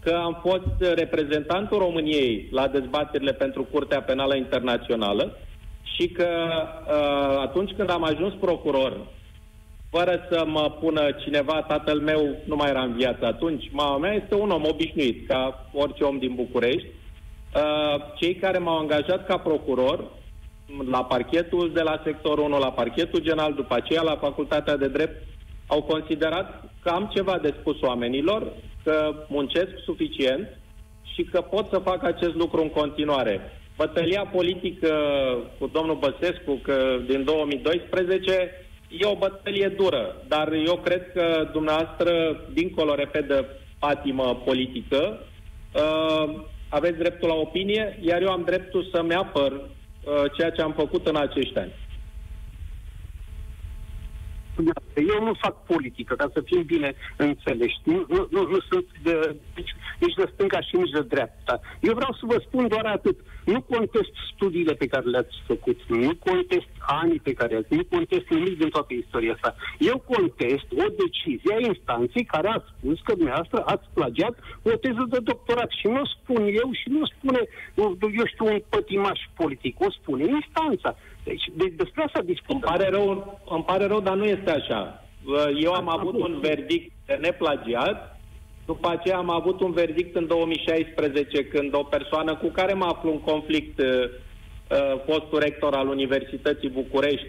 că 0.06 0.14
am 0.14 0.38
fost 0.42 0.94
reprezentantul 0.94 1.78
României 1.78 2.48
la 2.50 2.68
dezbaterile 2.68 3.32
pentru 3.32 3.62
Curtea 3.64 4.02
Penală 4.02 4.36
Internațională 4.36 5.36
și 5.94 6.08
că 6.08 6.28
uh, 6.28 7.38
atunci 7.40 7.72
când 7.76 7.90
am 7.90 8.04
ajuns 8.04 8.34
procuror, 8.40 9.06
fără 9.90 10.26
să 10.30 10.44
mă 10.46 10.76
pună 10.80 11.10
cineva, 11.24 11.62
tatăl 11.62 12.00
meu 12.00 12.36
nu 12.44 12.56
mai 12.56 12.68
era 12.68 12.82
în 12.82 12.96
viață 12.96 13.26
atunci, 13.26 13.70
mama 13.72 13.98
mea 13.98 14.12
este 14.12 14.34
un 14.34 14.50
om 14.50 14.64
obișnuit, 14.64 15.26
ca 15.26 15.70
orice 15.72 16.04
om 16.04 16.18
din 16.18 16.34
București. 16.34 16.86
Uh, 16.86 18.02
Cei 18.16 18.34
care 18.34 18.58
m-au 18.58 18.78
angajat 18.78 19.26
ca 19.26 19.38
procuror, 19.38 20.04
la 20.90 21.04
parchetul 21.04 21.70
de 21.74 21.82
la 21.82 22.00
sectorul 22.04 22.44
1, 22.44 22.58
la 22.58 22.70
parchetul 22.70 23.20
general, 23.20 23.54
după 23.54 23.74
aceea 23.74 24.02
la 24.02 24.16
facultatea 24.16 24.76
de 24.76 24.88
drept, 24.88 25.22
au 25.66 25.82
considerat 25.82 26.64
că 26.82 26.88
am 26.88 27.10
ceva 27.14 27.38
de 27.42 27.54
spus 27.60 27.80
oamenilor, 27.80 28.52
că 28.86 29.14
muncesc 29.28 29.70
suficient 29.84 30.48
și 31.14 31.22
că 31.24 31.40
pot 31.40 31.66
să 31.70 31.78
fac 31.78 32.04
acest 32.04 32.34
lucru 32.34 32.62
în 32.62 32.68
continuare. 32.68 33.40
Bătălia 33.76 34.24
politică 34.32 34.92
cu 35.58 35.66
domnul 35.66 35.98
Băsescu 36.04 36.52
că 36.62 36.98
din 37.06 37.24
2012 37.24 38.50
e 38.88 39.06
o 39.06 39.16
bătălie 39.16 39.68
dură, 39.68 40.16
dar 40.28 40.52
eu 40.52 40.76
cred 40.84 41.12
că 41.12 41.48
dumneavoastră, 41.52 42.40
dincolo, 42.52 42.94
repet, 42.94 43.28
de 43.28 43.44
patimă 43.78 44.42
politică, 44.44 45.18
uh, 45.74 46.34
aveți 46.68 46.98
dreptul 46.98 47.28
la 47.28 47.34
opinie, 47.34 47.98
iar 48.00 48.22
eu 48.22 48.28
am 48.28 48.42
dreptul 48.44 48.88
să-mi 48.92 49.14
apăr 49.14 49.52
uh, 49.52 49.62
ceea 50.36 50.50
ce 50.50 50.62
am 50.62 50.72
făcut 50.72 51.06
în 51.06 51.16
acești 51.16 51.58
ani. 51.58 51.72
Eu 54.94 55.24
nu 55.24 55.34
fac 55.34 55.64
politică, 55.64 56.14
ca 56.14 56.30
să 56.32 56.40
fim 56.40 56.62
bine 56.62 56.94
înțelești. 57.16 57.80
Nu, 57.84 58.04
nu, 58.08 58.28
nu, 58.30 58.48
nu 58.48 58.58
sunt 58.70 58.86
de, 59.02 59.36
nici, 59.56 59.74
nici 60.00 60.14
de 60.14 60.30
stânga 60.32 60.60
și 60.60 60.76
nici 60.76 60.90
de 60.90 61.02
dreapta. 61.02 61.60
Eu 61.80 61.94
vreau 61.94 62.12
să 62.12 62.24
vă 62.26 62.42
spun 62.46 62.68
doar 62.68 62.84
atât. 62.84 63.18
Nu 63.44 63.60
contest 63.60 64.12
studiile 64.32 64.74
pe 64.74 64.86
care 64.86 65.04
le-ați 65.04 65.36
făcut, 65.46 65.80
nu 65.88 66.14
contest 66.14 66.70
anii 66.86 67.20
pe 67.20 67.32
care 67.32 67.56
ați, 67.56 67.74
nu 67.74 67.84
contest 67.84 68.28
nimic 68.28 68.58
din 68.58 68.68
toată 68.68 68.94
istoria 68.94 69.32
asta. 69.32 69.54
Eu 69.78 69.98
contest 69.98 70.66
o 70.84 70.86
decizie 71.02 71.54
a 71.54 71.66
instanței 71.66 72.24
care 72.24 72.48
a 72.48 72.64
spus 72.70 72.98
că 73.00 73.12
dumneavoastră 73.14 73.62
ați 73.66 73.86
plagiat 73.94 74.38
o 74.62 74.70
teză 74.70 75.04
de 75.08 75.18
doctorat. 75.22 75.70
Și 75.70 75.86
nu 75.86 76.00
o 76.00 76.06
spun 76.06 76.42
eu 76.62 76.68
și 76.72 76.88
nu 76.88 77.00
o 77.00 77.06
spune, 77.06 77.40
eu 78.18 78.26
știu, 78.26 78.46
un 78.46 78.62
pătimaș 78.68 79.20
politic. 79.34 79.80
O 79.80 79.90
spune 79.90 80.24
instanța. 80.24 80.96
Deci, 81.26 81.44
de, 81.54 81.72
despre 81.76 82.02
asta 82.02 82.18
Îmi 82.18 82.28
discutăm. 82.32 82.58
pare, 82.70 82.88
rău, 82.88 83.40
îmi 83.50 83.64
pare 83.64 83.86
rău, 83.86 84.00
dar 84.00 84.16
nu 84.16 84.24
este 84.24 84.50
așa. 84.50 85.02
Uh, 85.26 85.62
Eu 85.62 85.72
am 85.72 85.88
Asta 85.88 86.00
avut 86.00 86.12
bun. 86.12 86.32
un 86.32 86.40
verdict 86.40 86.92
de 87.06 87.18
neplagiat, 87.20 88.20
după 88.66 88.88
aceea 88.90 89.16
am 89.16 89.30
avut 89.30 89.60
un 89.60 89.72
verdict 89.72 90.16
în 90.16 90.26
2016 90.26 91.44
când 91.44 91.74
o 91.74 91.82
persoană 91.82 92.34
cu 92.36 92.48
care 92.48 92.72
mă 92.72 92.84
aflu 92.84 93.10
în 93.10 93.20
conflict, 93.20 93.78
uh, 93.78 93.86
uh, 93.86 95.00
fostul 95.06 95.38
rector 95.38 95.74
al 95.74 95.88
Universității 95.88 96.68
București, 96.68 97.26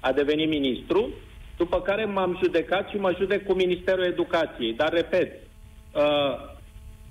a 0.00 0.12
devenit 0.12 0.48
ministru, 0.48 1.08
după 1.56 1.80
care 1.80 2.04
m-am 2.04 2.38
judecat 2.42 2.88
și 2.88 2.96
mă 2.96 3.14
judec 3.18 3.46
cu 3.46 3.52
Ministerul 3.52 4.04
Educației. 4.04 4.72
Dar, 4.72 4.92
repet, 4.92 5.32
uh, 5.94 6.34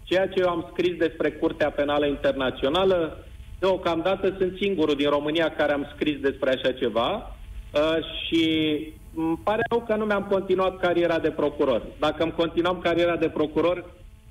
ceea 0.04 0.28
ce 0.28 0.40
eu 0.40 0.50
am 0.50 0.68
scris 0.72 0.96
despre 0.98 1.32
Curtea 1.32 1.70
Penală 1.72 2.06
Internațională, 2.06 3.24
deocamdată 3.60 4.36
sunt 4.38 4.58
singurul 4.62 4.96
din 4.96 5.10
România 5.10 5.50
care 5.58 5.74
am 5.74 5.88
scris 5.96 6.20
despre 6.20 6.50
așa 6.50 6.72
ceva 6.72 7.36
uh, 7.74 7.98
și 8.26 8.44
îmi 9.16 9.40
pare 9.44 9.62
rău 9.70 9.84
că 9.88 9.96
nu 9.96 10.06
mi-am 10.06 10.28
continuat 10.30 10.80
cariera 10.80 11.20
de 11.20 11.32
procuror. 11.32 11.82
Dacă 12.00 12.24
îmi 12.24 12.32
continuam 12.32 12.80
cariera 12.80 13.16
de 13.16 13.30
procuror, 13.30 13.86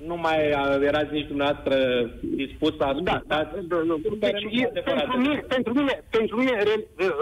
nu 0.06 0.16
mai 0.16 0.38
uh, 0.52 0.86
erați 0.90 1.12
nici 1.12 1.26
dumneavoastră 1.26 1.74
dispus 2.20 2.70
să 2.70 2.76
Da, 2.78 2.86
ascultați. 2.86 3.28
da, 3.28 3.36
da, 3.36 3.76
da. 3.88 3.94
care 4.20 4.32
Deci, 4.32 4.42
nu 4.42 4.50
e, 4.50 4.62
sunt 4.62 4.76
adevărate. 4.76 5.06
pentru, 5.06 5.18
mine, 5.18 5.40
pentru 5.54 5.72
mine, 5.72 6.02
pentru 6.10 6.36
mine 6.36 6.62
re, 6.62 6.76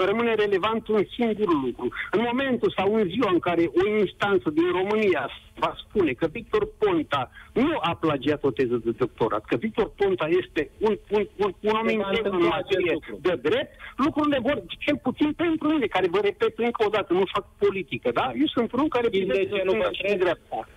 rămâne 0.07 0.35
relevant 0.35 0.89
un 0.89 1.03
singur 1.17 1.49
lucru. 1.65 1.89
În 2.11 2.21
momentul 2.31 2.73
sau 2.77 2.95
în 2.95 3.09
ziua 3.09 3.31
în 3.33 3.39
care 3.39 3.63
o 3.83 3.99
instanță 3.99 4.51
din 4.51 4.69
România 4.81 5.31
va 5.59 5.75
spune 5.85 6.13
că 6.13 6.27
Victor 6.33 6.69
Ponta 6.79 7.31
nu 7.53 7.71
a 7.81 7.95
plagiat 8.01 8.45
o 8.45 8.51
teză 8.51 8.81
de 8.85 8.91
doctorat, 8.91 9.45
că 9.45 9.57
Victor 9.57 9.91
Ponta 9.97 10.27
este 10.41 10.71
un, 10.79 10.99
un, 11.11 11.27
un, 11.37 11.55
un 11.61 11.75
om 11.81 11.87
Se 11.89 11.97
va 11.97 12.09
integru 12.09 12.09
în 12.09 12.25
întâmpla 12.25 12.57
acest 12.57 12.79
materie 12.79 12.93
lucru. 12.93 13.19
de 13.23 13.35
drept, 13.49 13.73
lucrurile 13.97 14.39
vor, 14.43 14.63
cel 14.85 14.97
puțin 15.03 15.33
pentru 15.33 15.69
mine, 15.69 15.87
care 15.87 16.07
vă 16.11 16.21
repet 16.23 16.59
încă 16.59 16.85
o 16.87 16.89
dată, 16.89 17.13
nu 17.13 17.25
fac 17.35 17.45
politică, 17.59 18.11
da? 18.15 18.27
Eu 18.41 18.47
sunt 18.47 18.73
un 18.73 18.81
om 18.81 18.89
care 18.89 19.07
Știți 19.07 19.27
de 19.27 19.33
privesc 19.33 19.55
ce 19.57 19.63
nu 19.65 19.73
vă 19.73 19.77
stânga 19.79 19.91
și 19.93 20.03
cred? 20.03 20.19
dreapta. 20.19 20.69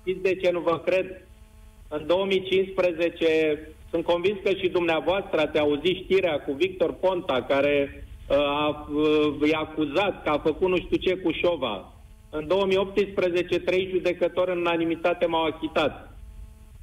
Știți 0.00 0.22
de 0.22 0.34
ce 0.36 0.50
nu 0.50 0.60
vă 0.60 0.78
cred? 0.86 1.06
În 1.88 2.06
2015 2.06 3.68
sunt 3.90 4.04
convins 4.04 4.38
că 4.42 4.50
și 4.50 4.68
dumneavoastră 4.68 5.40
ați 5.40 5.58
auzit 5.58 5.96
știrea 5.96 6.40
cu 6.40 6.52
Victor 6.52 6.92
Ponta, 6.92 7.44
care 7.48 8.06
uh, 8.28 8.36
a, 8.36 8.88
uh, 8.94 9.48
i-a 9.50 9.58
acuzat 9.58 10.22
că 10.22 10.30
a 10.30 10.38
făcut 10.38 10.68
nu 10.68 10.76
știu 10.76 10.96
ce 10.96 11.16
cu 11.16 11.30
Șova. 11.32 11.92
În 12.30 12.46
2018, 12.46 13.58
trei 13.58 13.88
judecători 13.90 14.50
în 14.50 14.58
unanimitate 14.58 15.26
m-au 15.26 15.44
achitat. 15.44 16.16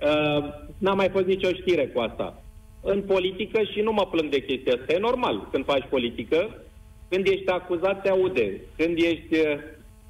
Uh, 0.02 0.44
n-a 0.78 0.94
mai 0.94 1.10
fost 1.10 1.26
nicio 1.26 1.50
știre 1.50 1.88
cu 1.88 2.00
asta. 2.00 2.42
În 2.82 3.02
politică 3.02 3.62
și 3.74 3.80
nu 3.80 3.92
mă 3.92 4.06
plâng 4.12 4.30
de 4.30 4.44
chestia 4.44 4.74
asta. 4.74 4.94
E 4.94 4.98
normal 4.98 5.48
când 5.52 5.66
faci 5.66 5.86
politică. 5.90 6.64
Când 7.10 7.28
ești 7.28 7.50
acuzat, 7.50 8.02
te 8.02 8.10
aude. 8.10 8.62
Când 8.78 8.98
ești 8.98 9.34
uh, 9.34 9.58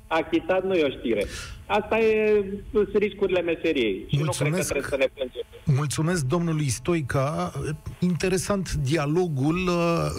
achitat, 0.08 0.64
nu 0.64 0.74
e 0.74 0.84
o 0.84 0.98
știre. 0.98 1.26
Asta 1.66 2.00
e 2.00 2.44
sunt 2.72 2.90
riscurile 2.94 3.42
meseriei. 3.42 4.06
Și 4.08 4.16
nu 4.16 4.22
cred 4.22 4.24
Mulțumesc. 4.24 4.58
că 4.58 4.74
trebuie 4.74 4.90
să 4.90 4.98
ne 4.98 5.06
plângem. 5.14 5.42
Mulțumesc 5.66 6.26
domnului 6.26 6.70
Stoica. 6.70 7.52
Interesant 8.00 8.74
dialogul. 8.74 9.70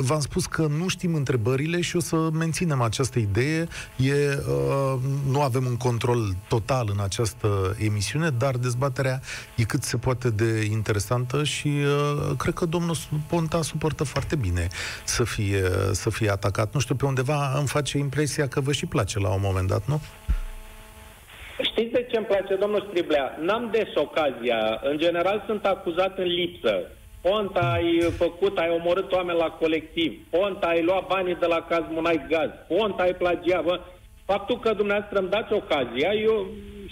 V-am 0.01 0.21
spus 0.21 0.47
că 0.47 0.67
nu 0.79 0.89
știm 0.89 1.15
întrebările 1.15 1.81
și 1.81 1.97
o 1.97 2.01
să 2.01 2.29
menținem 2.33 2.81
această 2.81 3.19
idee. 3.19 3.69
E, 3.97 4.13
uh, 4.13 5.01
nu 5.31 5.41
avem 5.41 5.65
un 5.67 5.77
control 5.77 6.37
total 6.49 6.89
în 6.93 7.01
această 7.01 7.77
emisiune, 7.79 8.31
dar 8.31 8.57
dezbaterea 8.57 9.21
e 9.57 9.63
cât 9.63 9.83
se 9.83 9.97
poate 9.97 10.31
de 10.31 10.69
interesantă 10.71 11.45
și 11.45 11.69
uh, 11.69 12.37
cred 12.37 12.55
că 12.55 12.65
domnul 12.65 12.97
Ponta 13.29 13.63
suportă 13.63 14.05
foarte 14.05 14.37
bine 14.37 14.69
să 15.05 15.25
fie, 15.25 15.63
să 15.93 16.11
fie 16.11 16.31
atacat. 16.31 16.75
Nu 16.75 16.81
știu, 16.81 16.95
pe 16.95 17.05
undeva 17.05 17.59
îmi 17.59 17.67
face 17.67 17.99
impresia 17.99 18.49
că 18.49 18.61
vă 18.61 18.73
și 18.73 18.87
place 18.87 19.19
la 19.19 19.29
un 19.29 19.41
moment 19.43 19.69
dat, 19.69 19.87
nu? 19.87 20.01
Știți 21.63 21.93
de 21.93 22.07
ce 22.11 22.17
îmi 22.17 22.27
place, 22.27 22.55
domnul 22.55 22.87
Striblea? 22.89 23.37
N-am 23.41 23.69
des 23.73 23.95
ocazia. 23.95 24.81
În 24.83 24.99
general 24.99 25.43
sunt 25.47 25.67
acuzat 25.67 26.19
în 26.19 26.25
lipsă. 26.25 26.91
Ponta 27.23 27.73
ai 27.73 28.01
făcut, 28.01 28.59
ai 28.59 28.71
omorât 28.71 29.13
oameni 29.13 29.39
la 29.39 29.51
colectiv. 29.51 30.27
Ponta 30.31 30.67
ai 30.67 30.83
luat 30.83 31.07
banii 31.07 31.35
de 31.35 31.47
la 31.47 31.67
Cazmunai 31.69 32.27
Gaz. 32.29 32.51
Ponta 32.69 33.03
ai 33.03 33.15
plagiat. 33.15 33.65
Bă. 33.65 33.81
Faptul 34.25 34.61
că 34.61 34.73
dumneavoastră 34.77 35.19
îmi 35.19 35.29
dați 35.29 35.53
ocazia, 35.53 36.09
eu 36.25 36.47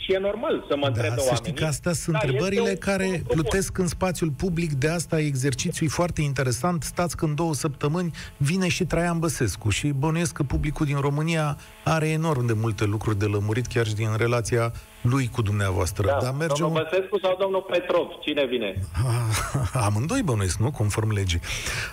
și 0.05 0.13
e 0.13 0.19
normal 0.19 0.65
să 0.69 0.77
mă 0.77 0.81
Da, 0.83 0.87
întrebe 0.87 1.09
să 1.15 1.21
oamenii. 1.21 1.37
știi 1.37 1.53
că 1.53 1.65
astea 1.65 1.93
sunt 1.93 2.15
dar 2.17 2.25
întrebările 2.25 2.61
este 2.71 2.91
un 2.91 2.97
care 2.97 3.05
lucru 3.07 3.23
bun. 3.27 3.35
plutesc 3.37 3.79
în 3.79 3.87
spațiul 3.87 4.31
public, 4.31 4.73
de 4.73 4.89
asta 4.89 5.19
exercițiul 5.19 5.89
e 5.89 5.93
foarte 5.93 6.21
interesant. 6.23 6.83
Stați 6.83 7.17
că 7.17 7.25
în 7.25 7.35
două 7.35 7.55
săptămâni 7.55 8.11
vine 8.37 8.69
și 8.69 8.85
Traian 8.85 9.19
Băsescu 9.19 9.69
și 9.71 9.89
bănuiesc 9.89 10.33
că 10.33 10.43
publicul 10.43 10.87
din 10.87 10.97
România 11.01 11.57
are 11.85 12.09
enorm 12.09 12.47
de 12.47 12.53
multe 12.53 12.85
lucruri 12.85 13.19
de 13.19 13.25
lămurit, 13.25 13.67
chiar 13.67 13.87
și 13.87 13.95
din 13.95 14.09
relația 14.17 14.73
lui 15.03 15.29
cu 15.33 15.43
dumneavoastră. 15.43 16.07
Da, 16.07 16.19
Dar 16.23 16.35
mergem... 16.39 16.67
Domnul 16.67 16.89
Băsescu 16.91 17.19
sau 17.23 17.37
domnul 17.41 17.67
Petrov? 17.71 18.07
Cine 18.21 18.45
vine? 18.47 18.75
Ah, 18.93 19.71
Amândoi 19.87 20.23
bănuiesc, 20.25 20.59
nu? 20.59 20.71
Conform 20.71 21.13
legii. 21.13 21.41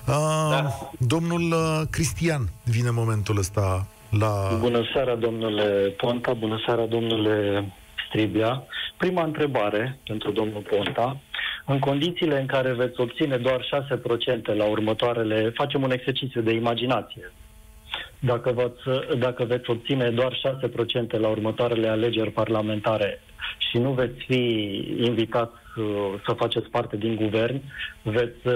Ah, 0.06 0.16
Da. 0.50 0.90
Domnul 0.98 1.52
uh, 1.52 1.82
Cristian 1.90 2.50
vine 2.64 2.90
momentul 2.90 3.38
ăsta 3.38 3.86
la... 4.10 4.58
Bună 4.60 4.82
seara, 4.94 5.16
domnule 5.16 5.94
Ponta, 5.98 6.34
bună 6.34 6.62
seara, 6.66 6.86
domnule 6.86 7.66
Stribia. 8.08 8.64
Prima 8.98 9.24
întrebare 9.24 10.00
pentru 10.06 10.32
domnul 10.32 10.62
Ponta. 10.62 11.18
În 11.66 11.80
condițiile 11.80 12.40
în 12.40 12.46
care 12.46 12.74
veți 12.74 13.02
obține 13.02 13.38
doar 13.38 13.66
6% 14.54 14.56
la 14.56 14.66
următoarele, 14.66 15.52
facem 15.56 15.82
un 15.82 15.92
exercițiu 15.92 16.42
de 16.42 16.54
imaginație. 16.54 17.32
Dacă, 18.20 18.52
veți, 18.52 19.18
dacă 19.18 19.44
veți 19.44 19.70
obține 19.70 20.10
doar 20.10 20.40
6% 21.18 21.20
la 21.20 21.28
următoarele 21.28 21.88
alegeri 21.88 22.32
parlamentare 22.32 23.22
și 23.58 23.78
nu 23.78 23.92
veți 23.92 24.24
fi 24.28 24.44
invitat 25.04 25.52
uh, 25.52 25.86
să 26.28 26.34
faceți 26.34 26.70
parte 26.70 26.98
din 26.98 27.16
guvern, 27.16 27.62
veți 28.02 28.48
uh, 28.48 28.54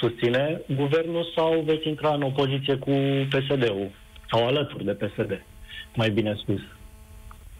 susține 0.00 0.60
guvernul 0.76 1.32
sau 1.36 1.62
veți 1.66 1.88
intra 1.88 2.14
în 2.14 2.22
opoziție 2.22 2.76
cu 2.76 2.92
PSD-ul 3.30 3.90
sau 4.32 4.46
alături 4.46 4.84
de 4.84 4.92
PSD, 4.92 5.44
mai 5.94 6.10
bine 6.10 6.34
spus. 6.42 6.60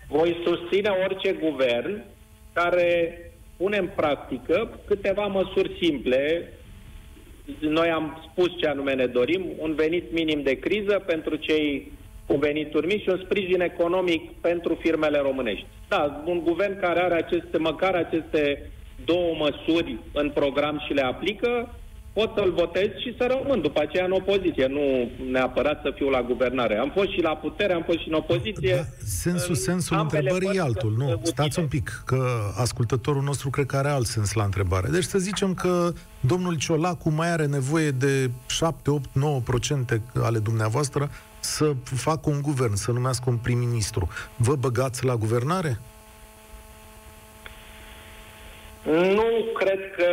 Voi 0.08 0.36
susține 0.44 0.88
orice 0.88 1.32
guvern 1.32 2.04
care 2.52 3.16
pune 3.56 3.76
în 3.76 3.88
practică 3.96 4.80
câteva 4.86 5.26
măsuri 5.26 5.78
simple. 5.80 6.52
Noi 7.58 7.88
am 7.90 8.28
spus 8.30 8.58
ce 8.58 8.66
anume 8.66 8.94
ne 8.94 9.06
dorim, 9.06 9.44
un 9.58 9.74
venit 9.74 10.12
minim 10.12 10.42
de 10.42 10.58
criză 10.58 11.02
pentru 11.06 11.36
cei 11.36 11.92
cu 12.26 12.36
venituri 12.36 12.86
mici 12.86 13.02
și 13.02 13.08
un 13.08 13.20
sprijin 13.24 13.60
economic 13.60 14.30
pentru 14.40 14.74
firmele 14.74 15.18
românești. 15.18 15.66
Da, 15.88 16.22
un 16.26 16.40
guvern 16.44 16.80
care 16.80 17.00
are 17.00 17.14
aceste, 17.14 17.58
măcar 17.58 17.94
aceste 17.94 18.70
două 19.04 19.34
măsuri 19.38 19.98
în 20.12 20.30
program 20.30 20.82
și 20.86 20.92
le 20.92 21.02
aplică, 21.02 21.74
pot 22.12 22.30
să-l 22.36 22.52
votez 22.52 22.88
și 23.02 23.14
să 23.18 23.36
rămân 23.38 23.60
după 23.60 23.80
aceea 23.80 24.04
în 24.04 24.12
opoziție, 24.12 24.66
nu 24.66 25.10
neapărat 25.30 25.80
să 25.82 25.92
fiu 25.94 26.08
la 26.08 26.22
guvernare. 26.22 26.76
Am 26.76 26.90
fost 26.94 27.08
și 27.10 27.20
la 27.20 27.36
putere, 27.36 27.72
am 27.72 27.82
fost 27.86 27.98
și 27.98 28.08
în 28.08 28.14
opoziție. 28.14 28.74
Da, 28.74 28.82
sensul, 29.04 29.48
În 29.48 29.54
sensul 29.60 29.96
ambele 29.96 30.18
întrebării 30.30 30.58
e 30.58 30.60
părți 30.60 30.66
altul. 30.66 30.94
Nu, 30.98 31.04
utile. 31.04 31.20
stați 31.24 31.58
un 31.58 31.66
pic, 31.66 32.02
că 32.06 32.26
ascultătorul 32.56 33.22
nostru 33.22 33.50
cred 33.50 33.66
că 33.66 33.76
are 33.76 33.88
alt 33.88 34.06
sens 34.06 34.32
la 34.32 34.44
întrebare. 34.44 34.88
Deci 34.90 35.04
să 35.04 35.18
zicem 35.18 35.54
că 35.54 35.92
domnul 36.20 36.56
Ciolacu 36.56 37.10
mai 37.10 37.30
are 37.30 37.46
nevoie 37.46 37.90
de 37.90 38.30
7, 38.46 38.90
8, 38.90 39.08
9% 39.94 40.00
ale 40.22 40.38
dumneavoastră 40.38 41.10
să 41.40 41.72
facă 41.84 42.30
un 42.30 42.42
guvern, 42.42 42.74
să 42.74 42.92
numească 42.92 43.24
un 43.30 43.36
prim-ministru. 43.36 44.08
Vă 44.36 44.54
băgați 44.54 45.04
la 45.04 45.16
guvernare? 45.16 45.80
Nu 48.90 49.28
cred 49.54 49.80
că 49.96 50.08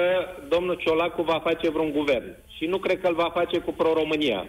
domnul 0.49 0.75
Ciolacu 0.75 1.21
va 1.21 1.39
face 1.43 1.69
vreun 1.69 1.91
guvern 1.91 2.35
și 2.57 2.65
nu 2.65 2.77
cred 2.77 3.01
că 3.01 3.07
îl 3.07 3.15
va 3.15 3.29
face 3.33 3.59
cu 3.59 3.71
Pro-România. 3.71 4.47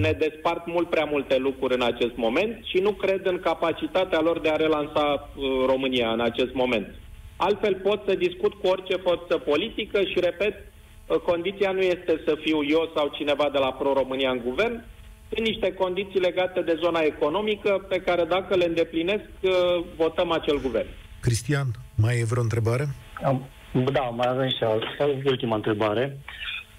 Ne 0.00 0.12
despart 0.18 0.66
mult 0.66 0.90
prea 0.90 1.04
multe 1.04 1.36
lucruri 1.36 1.74
în 1.74 1.82
acest 1.82 2.16
moment 2.16 2.64
și 2.64 2.78
nu 2.78 2.92
cred 2.92 3.26
în 3.26 3.40
capacitatea 3.40 4.20
lor 4.20 4.40
de 4.40 4.48
a 4.48 4.56
relansa 4.56 5.04
uh, 5.06 5.44
România 5.66 6.08
în 6.12 6.20
acest 6.20 6.52
moment. 6.54 6.94
Altfel 7.36 7.74
pot 7.74 8.02
să 8.06 8.14
discut 8.14 8.54
cu 8.54 8.66
orice 8.66 8.96
forță 8.96 9.38
politică 9.38 10.00
și, 10.02 10.20
repet, 10.20 10.54
uh, 10.54 11.16
condiția 11.16 11.70
nu 11.70 11.80
este 11.80 12.22
să 12.26 12.36
fiu 12.40 12.64
eu 12.64 12.92
sau 12.94 13.08
cineva 13.08 13.48
de 13.52 13.58
la 13.58 13.72
Pro-România 13.72 14.30
în 14.30 14.40
guvern, 14.44 14.84
sunt 15.28 15.46
niște 15.46 15.72
condiții 15.72 16.20
legate 16.20 16.60
de 16.60 16.78
zona 16.82 17.00
economică 17.00 17.86
pe 17.88 17.96
care 17.96 18.24
dacă 18.24 18.56
le 18.56 18.64
îndeplinesc, 18.64 19.28
uh, 19.40 19.50
votăm 19.96 20.30
acel 20.30 20.60
guvern. 20.60 20.88
Cristian, 21.20 21.66
mai 21.94 22.18
e 22.18 22.24
vreo 22.24 22.42
întrebare? 22.42 22.86
Am, 23.24 23.46
da, 23.92 24.00
mai 24.00 24.28
avem 24.28 24.48
și 24.48 24.64
alt, 24.64 24.84
sau 24.98 25.20
ultima 25.24 25.54
întrebare. 25.54 26.18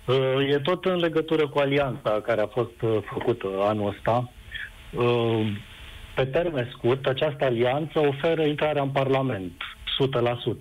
Uh, 0.06 0.50
E 0.50 0.60
tot 0.60 0.86
în 0.86 1.00
legătură 1.00 1.48
cu 1.48 1.58
alianța 1.60 2.22
care 2.22 2.42
a 2.42 2.48
fost 2.48 2.82
uh, 2.82 2.98
făcută 3.14 3.48
anul 3.62 3.88
ăsta. 3.88 4.32
Uh, 4.94 5.48
Pe 6.16 6.26
termen 6.26 6.70
scurt, 6.78 7.06
această 7.06 7.46
alianță 7.46 8.00
oferă 8.00 8.42
intrarea 8.42 8.82
în 8.82 8.90
Parlament, 8.90 9.52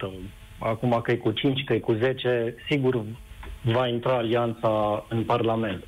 100%. 0.07 0.13
Acum 0.59 1.01
că 1.03 1.11
e 1.11 1.17
cu 1.17 1.31
5, 1.31 1.65
că 1.65 1.73
e 1.73 1.79
cu 1.79 1.93
10, 1.93 2.55
sigur 2.69 3.03
va 3.63 3.89
intra 3.89 4.17
alianța 4.17 5.05
în 5.09 5.25
Parlament. 5.25 5.85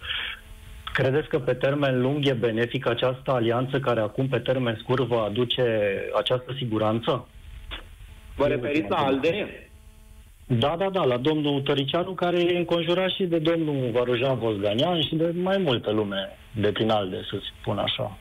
Credeți 0.92 1.28
că 1.28 1.38
pe 1.38 1.54
termen 1.54 2.00
lung 2.00 2.26
e 2.26 2.32
benefic 2.32 2.86
această 2.86 3.32
alianță 3.32 3.80
care 3.80 4.00
acum 4.00 4.28
pe 4.28 4.38
termen 4.38 4.78
scurt 4.80 5.02
va 5.02 5.22
aduce 5.22 5.90
această 6.16 6.54
siguranță? 6.56 7.28
Vă 8.36 8.46
referiți 8.46 8.88
la 8.88 8.96
ALDE? 8.96 9.67
Da, 10.50 10.76
da, 10.78 10.90
da, 10.90 11.04
la 11.04 11.16
domnul 11.16 11.60
Tăricianu, 11.60 12.10
care 12.10 12.40
e 12.40 12.58
înconjurat 12.58 13.10
și 13.10 13.24
de 13.24 13.38
domnul 13.38 13.90
Varujan 13.92 14.38
Vosganian 14.38 15.00
și 15.00 15.14
de 15.14 15.32
mai 15.42 15.58
multă 15.58 15.90
lume 15.90 16.36
de 16.54 16.72
prin 16.72 16.90
ALDE, 16.90 17.20
să 17.30 17.36
spun 17.60 17.78
așa. 17.78 18.18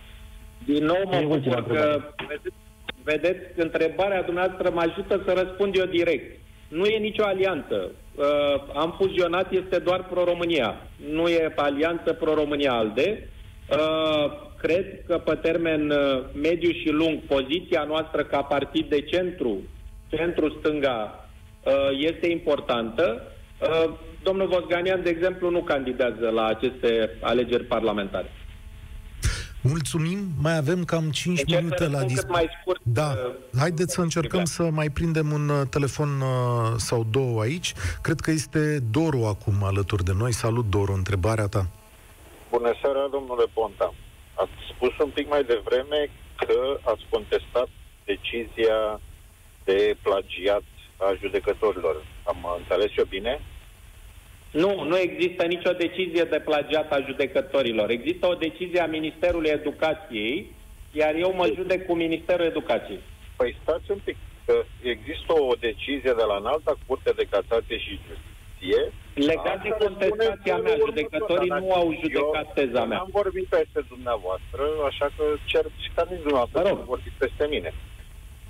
Din 0.65 0.85
nou 0.85 1.01
mă 1.05 1.15
E 1.15 1.25
ultima 1.25 1.59
bucur 1.59 1.75
că, 1.75 2.01
vedeți, 2.27 2.55
vedeți, 3.03 3.59
întrebarea 3.59 4.23
dumneavoastră 4.23 4.71
mă 4.73 4.81
ajută 4.81 5.21
să 5.25 5.33
răspund 5.43 5.75
eu 5.75 5.85
direct. 5.85 6.39
Nu 6.67 6.85
e 6.85 6.97
nicio 6.97 7.23
alianță. 7.23 7.91
Uh, 8.15 8.25
am 8.75 8.95
fuzionat, 8.97 9.51
este 9.51 9.79
doar 9.79 10.03
Pro-România. 10.03 10.75
Nu 11.11 11.27
e 11.27 11.53
alianță 11.55 12.13
Pro-România-ALDE. 12.13 13.29
Uh, 13.69 14.31
cred 14.57 15.03
că 15.05 15.17
pe 15.17 15.35
termen 15.35 15.89
uh, 15.89 16.23
mediu 16.41 16.71
și 16.71 16.89
lung, 16.89 17.19
poziția 17.19 17.83
noastră 17.83 18.23
ca 18.23 18.41
partid 18.41 18.89
de 18.89 19.01
centru, 19.01 19.57
centru-stânga, 20.09 21.21
uh, 21.21 21.26
este 21.97 22.27
importantă. 22.31 23.21
Uh, 23.61 23.93
domnul 24.23 24.47
Vosganian, 24.47 25.03
de 25.03 25.09
exemplu, 25.09 25.49
nu 25.49 25.59
candidează 25.61 26.29
la 26.29 26.45
aceste 26.45 27.17
alegeri 27.21 27.63
parlamentare. 27.63 28.31
Mulțumim, 29.61 30.19
mai 30.41 30.57
avem 30.57 30.83
cam 30.83 31.09
5 31.09 31.39
Încerc 31.39 31.49
să 31.49 31.63
minute 31.63 31.83
la 31.83 31.89
răspund 31.89 32.07
cât 32.07 32.15
dispoziție. 32.15 32.33
mai 32.33 32.57
scurt, 32.61 32.81
Da, 32.83 33.09
uh, 33.09 33.59
haideți 33.59 33.93
să 33.93 34.01
încercăm 34.01 34.43
să 34.43 34.63
mai 34.63 34.89
prindem 34.89 35.31
un 35.31 35.49
uh, 35.49 35.61
telefon 35.69 36.09
uh, 36.21 36.73
sau 36.77 37.05
două 37.11 37.41
aici. 37.41 37.73
Cred 38.01 38.19
că 38.19 38.31
este 38.31 38.79
Doru 38.91 39.23
acum 39.25 39.63
alături 39.63 40.03
de 40.03 40.13
noi. 40.17 40.31
Salut, 40.31 40.69
Doru, 40.69 40.93
întrebarea 40.93 41.47
ta. 41.47 41.69
Bună 42.51 42.71
seara, 42.81 43.07
domnule 43.11 43.45
Ponta. 43.53 43.93
Ați 44.33 44.51
spus 44.75 44.97
un 45.05 45.09
pic 45.09 45.29
mai 45.29 45.43
devreme 45.43 46.09
că 46.35 46.79
ați 46.91 47.03
contestat 47.09 47.69
decizia 48.05 48.99
de 49.63 49.95
plagiat 50.01 50.63
a 50.97 51.13
judecătorilor. 51.21 52.03
Am 52.23 52.37
înțeles 52.57 52.91
eu 52.97 53.05
bine? 53.05 53.39
Nu, 54.51 54.83
nu 54.83 54.97
există 54.97 55.45
nicio 55.45 55.71
decizie 55.71 56.23
de 56.23 56.39
plagiat 56.39 56.91
a 56.91 57.03
judecătorilor. 57.05 57.89
Există 57.89 58.27
o 58.27 58.33
decizie 58.33 58.79
a 58.81 58.87
Ministerului 58.87 59.49
Educației, 59.49 60.51
iar 60.91 61.13
eu 61.15 61.33
mă 61.33 61.51
judec 61.55 61.85
cu 61.85 61.93
Ministerul 61.95 62.45
Educației. 62.45 62.99
Păi 63.35 63.57
stați 63.61 63.91
un 63.91 63.99
pic, 64.03 64.17
că 64.45 64.63
există 64.81 65.33
o 65.33 65.53
decizie 65.59 66.13
de 66.19 66.25
la 66.27 66.37
înalta 66.37 66.73
curte 66.87 67.11
de 67.15 67.27
casație 67.29 67.77
și 67.77 67.99
justiție. 68.07 68.81
Legat 69.13 69.61
de 69.61 69.69
Asta 69.69 69.85
contestația 69.85 70.55
spune 70.55 70.69
mea, 70.69 70.71
felul 70.71 70.85
judecătorii 70.89 71.49
următor, 71.49 71.61
nu 71.61 71.67
dar 71.67 71.77
au 71.77 71.89
eu 71.91 71.99
judecat 72.03 72.53
teza 72.53 72.83
mea. 72.85 72.99
Am 72.99 73.09
vorbit 73.11 73.45
peste 73.57 73.81
dumneavoastră, 73.93 74.63
așa 74.89 75.07
că 75.15 75.23
cer 75.51 75.65
și 75.83 75.89
ca 75.95 76.03
nici 76.09 76.25
dumneavoastră 76.25 76.59
Mă 76.61 76.67
rog. 76.69 76.77
să 76.77 76.91
vorbiți 76.93 77.21
peste 77.23 77.45
mine. 77.53 77.69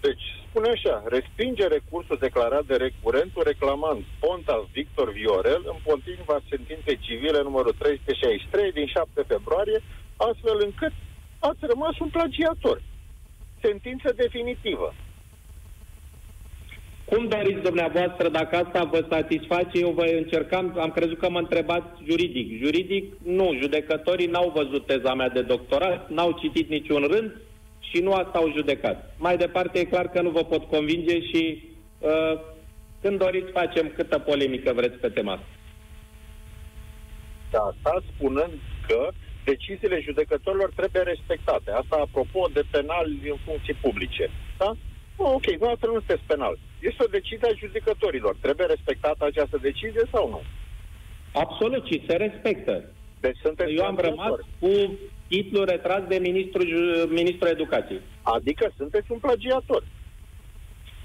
Deci, 0.01 0.25
spune 0.49 0.69
așa, 0.69 1.03
respinge 1.05 1.67
recursul 1.67 2.17
declarat 2.19 2.65
de 2.65 2.75
recurentul 2.75 3.43
reclamant 3.45 4.05
Ponta 4.19 4.67
Victor 4.71 5.11
Viorel 5.11 5.61
împotriva 5.75 6.37
sentinței 6.49 6.97
civile 7.07 7.41
numărul 7.41 7.73
363 7.77 8.71
din 8.71 8.87
7 8.87 9.23
februarie, 9.27 9.79
astfel 10.15 10.57
încât 10.67 10.93
ați 11.39 11.65
rămas 11.71 11.99
un 11.99 12.09
plagiator. 12.09 12.81
Sentință 13.61 14.13
definitivă. 14.15 14.93
Cum 17.05 17.27
doriți 17.27 17.61
dumneavoastră, 17.61 18.29
dacă 18.29 18.55
asta 18.55 18.83
vă 18.83 19.05
satisface, 19.09 19.79
eu 19.79 19.91
voi 19.91 20.17
încerca, 20.17 20.57
am 20.57 20.91
crezut 20.91 21.17
că 21.19 21.29
mă 21.29 21.39
întrebați 21.39 22.03
juridic. 22.09 22.63
Juridic, 22.63 23.13
nu, 23.23 23.57
judecătorii 23.61 24.27
n-au 24.27 24.51
văzut 24.55 24.85
teza 24.85 25.13
mea 25.13 25.29
de 25.29 25.41
doctorat, 25.41 26.09
n-au 26.09 26.31
citit 26.31 26.69
niciun 26.69 27.01
rând 27.01 27.31
și 27.89 27.99
nu 27.99 28.13
asta 28.13 28.37
au 28.37 28.51
judecat. 28.51 29.15
Mai 29.17 29.37
departe, 29.37 29.79
e 29.79 29.83
clar 29.83 30.07
că 30.09 30.21
nu 30.21 30.29
vă 30.29 30.43
pot 30.43 30.63
convinge 30.63 31.21
și 31.21 31.63
uh, 31.99 32.39
când 33.01 33.19
doriți 33.19 33.51
facem 33.51 33.91
câtă 33.95 34.19
polemică 34.19 34.73
vreți 34.73 34.97
pe 34.97 35.09
tema 35.09 35.31
asta. 35.31 35.45
Da, 37.51 37.59
asta 37.59 38.03
spunând 38.13 38.53
că 38.87 39.09
deciziile 39.45 39.99
judecătorilor 39.99 40.71
trebuie 40.75 41.01
respectate. 41.01 41.71
Asta 41.71 41.95
apropo 41.99 42.49
de 42.53 42.63
penal 42.71 43.05
în 43.31 43.37
funcții 43.45 43.73
publice. 43.73 44.29
Da? 44.57 44.69
Oh, 45.15 45.31
ok, 45.37 45.45
dumneavoastră 45.45 45.87
nu 45.87 46.01
sunteți 46.01 46.27
penal. 46.27 46.55
Este 46.79 47.03
o 47.03 47.13
decizie 47.17 47.47
a 47.49 47.59
judecătorilor. 47.63 48.35
Trebuie 48.41 48.67
respectată 48.67 49.25
această 49.25 49.57
decizie 49.61 50.03
sau 50.11 50.29
nu? 50.29 50.41
Absolut, 51.43 51.85
și 51.85 52.03
se 52.07 52.15
respectă. 52.15 52.91
Deci 53.19 53.37
sunteți 53.43 53.73
Eu 53.73 53.85
am 53.85 53.97
rămas 54.01 54.33
cu 54.59 54.69
titlul 55.27 55.65
retras 55.65 56.01
de 56.07 56.17
ministrul, 56.21 56.67
ju- 56.67 57.07
ministrul 57.09 57.47
educației. 57.49 58.01
Adică 58.21 58.71
sunteți 58.77 59.11
un 59.11 59.17
plagiator. 59.19 59.83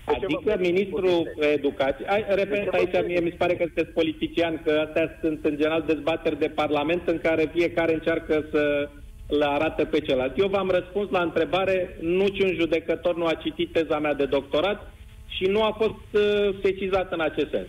De 0.07 0.13
ce 0.13 0.19
vă 0.19 0.25
Adică 0.25 0.51
faceți 0.51 0.71
ministrul 0.71 1.03
poziție? 1.23 1.47
educației... 1.53 2.09
Ai, 2.09 2.25
repet, 2.29 2.65
vă 2.65 2.77
aici 2.77 2.89
faceți- 2.91 3.07
mie 3.07 3.21
mi 3.21 3.31
se 3.31 3.37
pare 3.37 3.55
că 3.57 3.63
sunteți 3.65 3.91
politician, 3.91 4.63
că 4.65 4.85
astea 4.87 5.19
sunt 5.21 5.45
în 5.45 5.57
general 5.57 5.83
dezbateri 5.87 6.39
de 6.39 6.49
parlament 6.49 7.09
în 7.09 7.19
care 7.19 7.51
fiecare 7.55 7.93
încearcă 7.95 8.47
să 8.51 8.89
le 9.27 9.45
arate 9.45 9.85
pe 9.85 10.01
celălalt. 10.01 10.39
Eu 10.39 10.49
v-am 10.49 10.71
răspuns 10.71 11.11
la 11.11 11.23
întrebare, 11.23 11.97
niciun 12.01 12.55
judecător 12.55 13.17
nu 13.17 13.27
a 13.27 13.35
citit 13.35 13.73
teza 13.73 13.99
mea 13.99 14.15
de 14.15 14.25
doctorat 14.25 14.93
și 15.27 15.45
nu 15.45 15.63
a 15.63 15.71
fost 15.79 16.25
uh, 16.25 16.55
sesizat 16.63 17.13
în 17.13 17.21
acest 17.21 17.51
sens. 17.51 17.67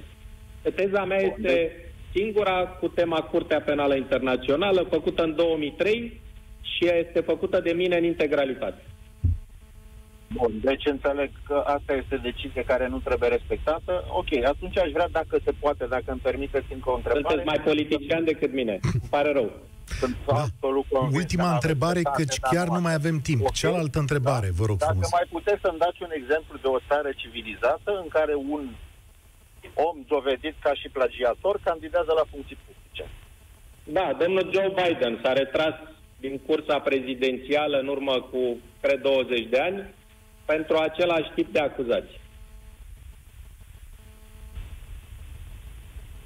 Teza 0.75 1.05
mea 1.05 1.21
este 1.21 1.71
singura 2.15 2.67
cu 2.79 2.87
tema 2.87 3.19
Curtea 3.21 3.61
Penală 3.61 3.95
Internațională, 3.95 4.87
făcută 4.89 5.23
în 5.23 5.35
2003 5.35 6.21
și 6.61 6.85
este 7.01 7.19
făcută 7.19 7.59
de 7.59 7.71
mine 7.71 7.97
în 7.97 8.03
integralitate. 8.03 8.81
Bun, 10.33 10.51
deci 10.61 10.85
înțeleg 10.85 11.29
că 11.47 11.63
asta 11.65 11.93
este 11.93 12.15
decizie 12.29 12.63
care 12.63 12.87
nu 12.87 12.99
trebuie 12.99 13.29
respectată. 13.29 14.05
Ok, 14.09 14.31
atunci 14.45 14.77
aș 14.77 14.91
vrea, 14.91 15.07
dacă 15.11 15.37
se 15.45 15.51
poate, 15.59 15.85
dacă 15.85 16.03
îmi 16.07 16.19
permiteți 16.23 16.73
încă 16.73 16.89
o 16.89 16.95
întrebare... 16.95 17.25
Sunteți 17.35 17.47
mai 17.47 17.59
politician 17.69 18.23
decât 18.23 18.53
mine. 18.53 18.79
Îmi 18.93 19.09
pare 19.09 19.31
rău. 19.31 19.51
Sunt 19.99 20.15
Da. 20.27 20.33
absolut 20.45 20.85
convins 20.89 21.13
că 21.13 21.19
Ultima 21.21 21.43
n-aveți 21.43 21.61
întrebare, 21.65 21.99
dreptate, 22.01 22.23
căci 22.23 22.37
dar 22.39 22.51
chiar 22.53 22.67
nu 22.75 22.81
mai 22.87 22.93
avem 23.01 23.17
timp. 23.29 23.41
Ok? 23.41 23.53
Cealaltă 23.61 23.99
întrebare, 23.99 24.47
vă 24.59 24.65
rog 24.69 24.77
Dacă 24.77 24.91
frumos. 24.91 25.11
mai 25.17 25.27
puteți 25.35 25.61
să-mi 25.65 25.81
dați 25.83 25.99
un 26.07 26.11
exemplu 26.21 26.55
de 26.63 26.67
o 26.75 26.79
țară 26.89 27.09
civilizată 27.21 27.91
în 28.03 28.07
care 28.17 28.33
un 28.55 28.63
om 29.73 29.97
dovedit 30.07 30.55
ca 30.61 30.73
și 30.73 30.89
plagiator 30.89 31.59
candidează 31.63 32.11
la 32.15 32.25
funcții 32.31 32.57
publice. 32.65 33.05
Da, 33.83 34.17
domnul 34.21 34.49
Joe 34.53 34.73
Biden 34.81 35.19
s-a 35.23 35.33
retras 35.33 35.73
din 36.19 36.39
cursa 36.45 36.79
prezidențială 36.79 37.77
în 37.79 37.87
urmă 37.87 38.21
cu, 38.31 38.57
cred, 38.81 39.01
20 39.01 39.47
de 39.49 39.59
ani 39.59 39.93
pentru 40.45 40.75
același 40.77 41.31
tip 41.35 41.53
de 41.53 41.59
acuzații. 41.59 42.21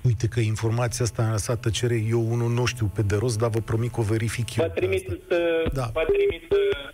Uite 0.02 0.28
că 0.28 0.40
informația 0.40 1.06
asta 1.06 1.24
a 1.24 1.32
lăsat 1.32 1.60
tăcere. 1.60 1.96
Eu 2.10 2.32
unul 2.32 2.50
nu 2.52 2.66
știu 2.66 2.92
pe 2.96 3.02
de 3.02 3.16
rost, 3.16 3.38
dar 3.38 3.50
vă 3.50 3.60
promit 3.60 3.92
că 3.94 4.00
o 4.00 4.04
verific 4.04 4.56
eu. 4.56 4.66
Vă 4.66 4.72
pe 4.72 4.80
trimit, 4.80 5.10
asta. 5.10 5.36
uh, 5.36 5.72
Da. 5.74 5.90
vă 5.94 6.06
trimit 6.18 6.52
uh, 6.52 6.90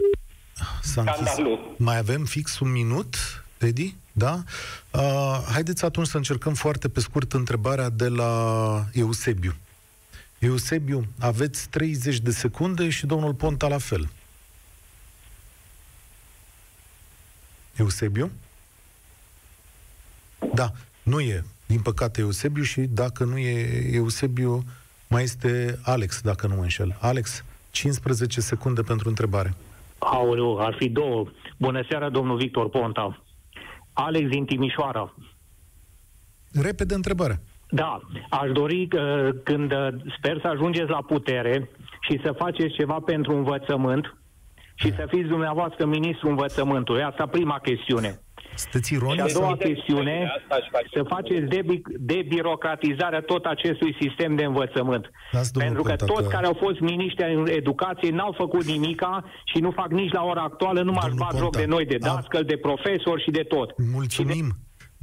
S-a 0.81 1.01
închis. 1.01 1.15
scandalul. 1.15 1.75
Mai 1.77 1.97
avem 1.97 2.23
fix 2.25 2.59
un 2.59 2.71
minut, 2.71 3.15
Teddy? 3.63 3.95
Da? 4.11 4.43
Uh, 4.91 5.43
haideți 5.51 5.85
atunci 5.85 6.07
să 6.07 6.17
încercăm 6.17 6.53
foarte 6.53 6.89
pe 6.89 6.99
scurt 6.99 7.33
întrebarea 7.33 7.89
de 7.89 8.07
la 8.07 8.85
Eusebiu. 8.93 9.53
Eusebiu, 10.39 11.05
aveți 11.19 11.69
30 11.69 12.19
de 12.19 12.31
secunde 12.31 12.89
și 12.89 13.05
domnul 13.05 13.33
Ponta 13.33 13.67
la 13.67 13.77
fel. 13.77 14.09
Eusebiu? 17.75 18.31
Da, 20.53 20.71
nu 21.03 21.19
e, 21.19 21.43
din 21.65 21.79
păcate, 21.81 22.21
Eusebiu 22.21 22.63
și 22.63 22.81
dacă 22.81 23.23
nu 23.23 23.37
e 23.37 23.89
Eusebiu, 23.91 24.63
mai 25.07 25.23
este 25.23 25.79
Alex, 25.83 26.21
dacă 26.21 26.47
nu 26.47 26.55
mă 26.55 26.61
înșel. 26.61 26.97
Alex, 27.01 27.43
15 27.71 28.41
secunde 28.41 28.81
pentru 28.81 29.09
întrebare. 29.09 29.53
Aoleu, 29.97 30.59
ar 30.59 30.75
fi 30.79 30.89
două. 30.89 31.25
Bună 31.57 31.85
seara, 31.89 32.09
domnul 32.09 32.37
Victor 32.37 32.69
Ponta. 32.69 33.23
Alex 33.93 34.29
din 34.29 34.45
Timișoara. 34.45 35.13
Repede 36.61 36.93
întrebarea. 36.93 37.39
Da, 37.69 38.01
aș 38.29 38.51
dori 38.51 38.87
că 38.87 39.29
când 39.43 39.71
uh, 39.71 39.87
sper 40.17 40.39
să 40.41 40.47
ajungeți 40.47 40.89
la 40.89 41.01
putere 41.07 41.69
și 42.01 42.19
să 42.23 42.31
faceți 42.31 42.73
ceva 42.73 42.99
pentru 43.05 43.35
învățământ 43.35 44.17
și 44.75 44.93
să 44.95 45.05
fiți 45.07 45.27
dumneavoastră 45.27 45.85
ministrul 45.85 46.29
învățământului. 46.29 47.03
Asta 47.03 47.25
prima 47.25 47.59
chestiune. 47.59 48.19
Sunteți 48.55 48.87
Și 48.87 48.93
a 48.93 48.97
ironic? 48.97 49.33
doua 49.33 49.49
Evident, 49.49 49.73
chestiune, 49.75 50.31
asta 50.37 50.55
aș 50.55 50.67
face. 50.71 50.87
să 50.93 51.03
faceți 51.07 51.45
debi- 51.55 51.81
debirocratizarea 51.99 53.21
tot 53.21 53.45
acestui 53.45 53.95
sistem 54.01 54.35
de 54.35 54.43
învățământ. 54.43 55.09
Lasă, 55.31 55.51
domnul 55.53 55.73
Pentru 55.73 55.81
că 55.89 55.95
Ponta, 55.97 56.13
toți 56.13 56.27
că- 56.29 56.33
care 56.35 56.45
au 56.45 56.57
fost 56.65 56.79
miniștri 56.79 57.33
în 57.33 57.47
educație 57.47 58.09
n-au 58.11 58.33
făcut 58.37 58.63
nimica 58.63 59.23
și 59.53 59.57
nu 59.61 59.71
fac 59.71 59.89
nici 59.91 60.11
la 60.11 60.23
ora 60.23 60.41
actuală, 60.41 60.81
nu 60.81 60.91
m-aș 60.91 61.03
Domnul 61.03 61.19
bat 61.25 61.31
joc 61.31 61.41
Ponta, 61.41 61.59
de 61.59 61.65
noi, 61.65 61.85
de 61.85 61.97
a- 62.01 62.05
dascăl, 62.13 62.43
de 62.43 62.57
profesori 62.57 63.23
și 63.23 63.31
de 63.31 63.43
tot. 63.43 63.73
Mulțumim. 63.93 64.47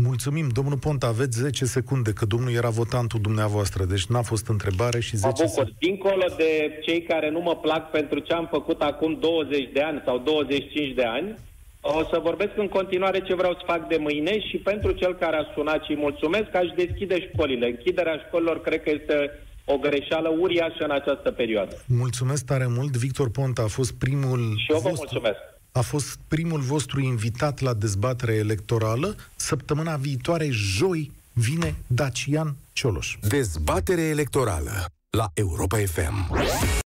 Mulțumim, 0.09 0.49
domnul 0.49 0.79
Ponta, 0.79 1.07
aveți 1.07 1.39
10 1.39 1.65
secunde, 1.65 2.13
că 2.13 2.25
domnul 2.27 2.53
era 2.53 2.69
votantul 2.69 3.21
dumneavoastră, 3.21 3.85
deci 3.85 4.07
n-a 4.07 4.23
fost 4.23 4.49
întrebare 4.49 5.01
și 5.01 5.13
Mă 5.15 5.19
10 5.19 5.33
bucur. 5.43 5.49
secunde. 5.49 5.77
Dincolo 5.79 6.25
de 6.37 6.79
cei 6.87 7.03
care 7.03 7.31
nu 7.31 7.41
mă 7.41 7.55
plac 7.57 7.91
pentru 7.91 8.19
ce 8.19 8.33
am 8.33 8.47
făcut 8.51 8.81
acum 8.81 9.19
20 9.21 9.69
de 9.73 9.81
ani 9.81 10.03
sau 10.05 10.19
25 10.19 10.95
de 10.95 11.03
ani, 11.05 11.35
o 11.81 12.03
să 12.11 12.21
vorbesc 12.23 12.51
în 12.57 12.69
continuare 12.69 13.21
ce 13.23 13.35
vreau 13.35 13.53
să 13.53 13.63
fac 13.67 13.89
de 13.89 13.97
mâine 13.97 14.41
și 14.49 14.57
pentru 14.57 14.91
cel 14.93 15.15
care 15.15 15.37
a 15.37 15.53
sunat 15.55 15.85
și 15.85 15.91
îi 15.91 15.97
mulțumesc, 15.97 16.55
aș 16.55 16.69
deschide 16.77 17.17
școlile. 17.33 17.67
Închiderea 17.67 18.17
școlilor 18.27 18.61
cred 18.61 18.83
că 18.83 18.91
este 18.91 19.17
o 19.65 19.77
greșeală 19.77 20.29
uriașă 20.29 20.85
în 20.85 20.91
această 20.91 21.31
perioadă. 21.31 21.83
Mulțumesc 21.87 22.45
tare 22.45 22.67
mult. 22.67 22.97
Victor 22.97 23.31
Ponta 23.31 23.63
a 23.63 23.67
fost 23.67 23.93
primul 23.93 24.39
Și 24.57 24.73
eu 24.73 24.79
vă 24.79 24.89
vostru, 24.89 25.09
mulțumesc. 25.11 25.39
a 25.73 25.81
fost 25.81 26.19
primul 26.29 26.61
vostru 26.61 27.01
invitat 27.01 27.61
la 27.61 27.75
dezbatere 27.75 28.35
electorală. 28.35 29.15
Săptămâna 29.37 29.97
viitoare, 29.97 30.49
joi, 30.51 31.11
vine 31.33 31.75
Dacian 31.87 32.55
Cioloș. 32.73 33.17
Dezbatere 33.29 34.01
electorală 34.03 34.71
la 35.11 35.27
Europa 35.35 35.77
FM. 35.77 36.31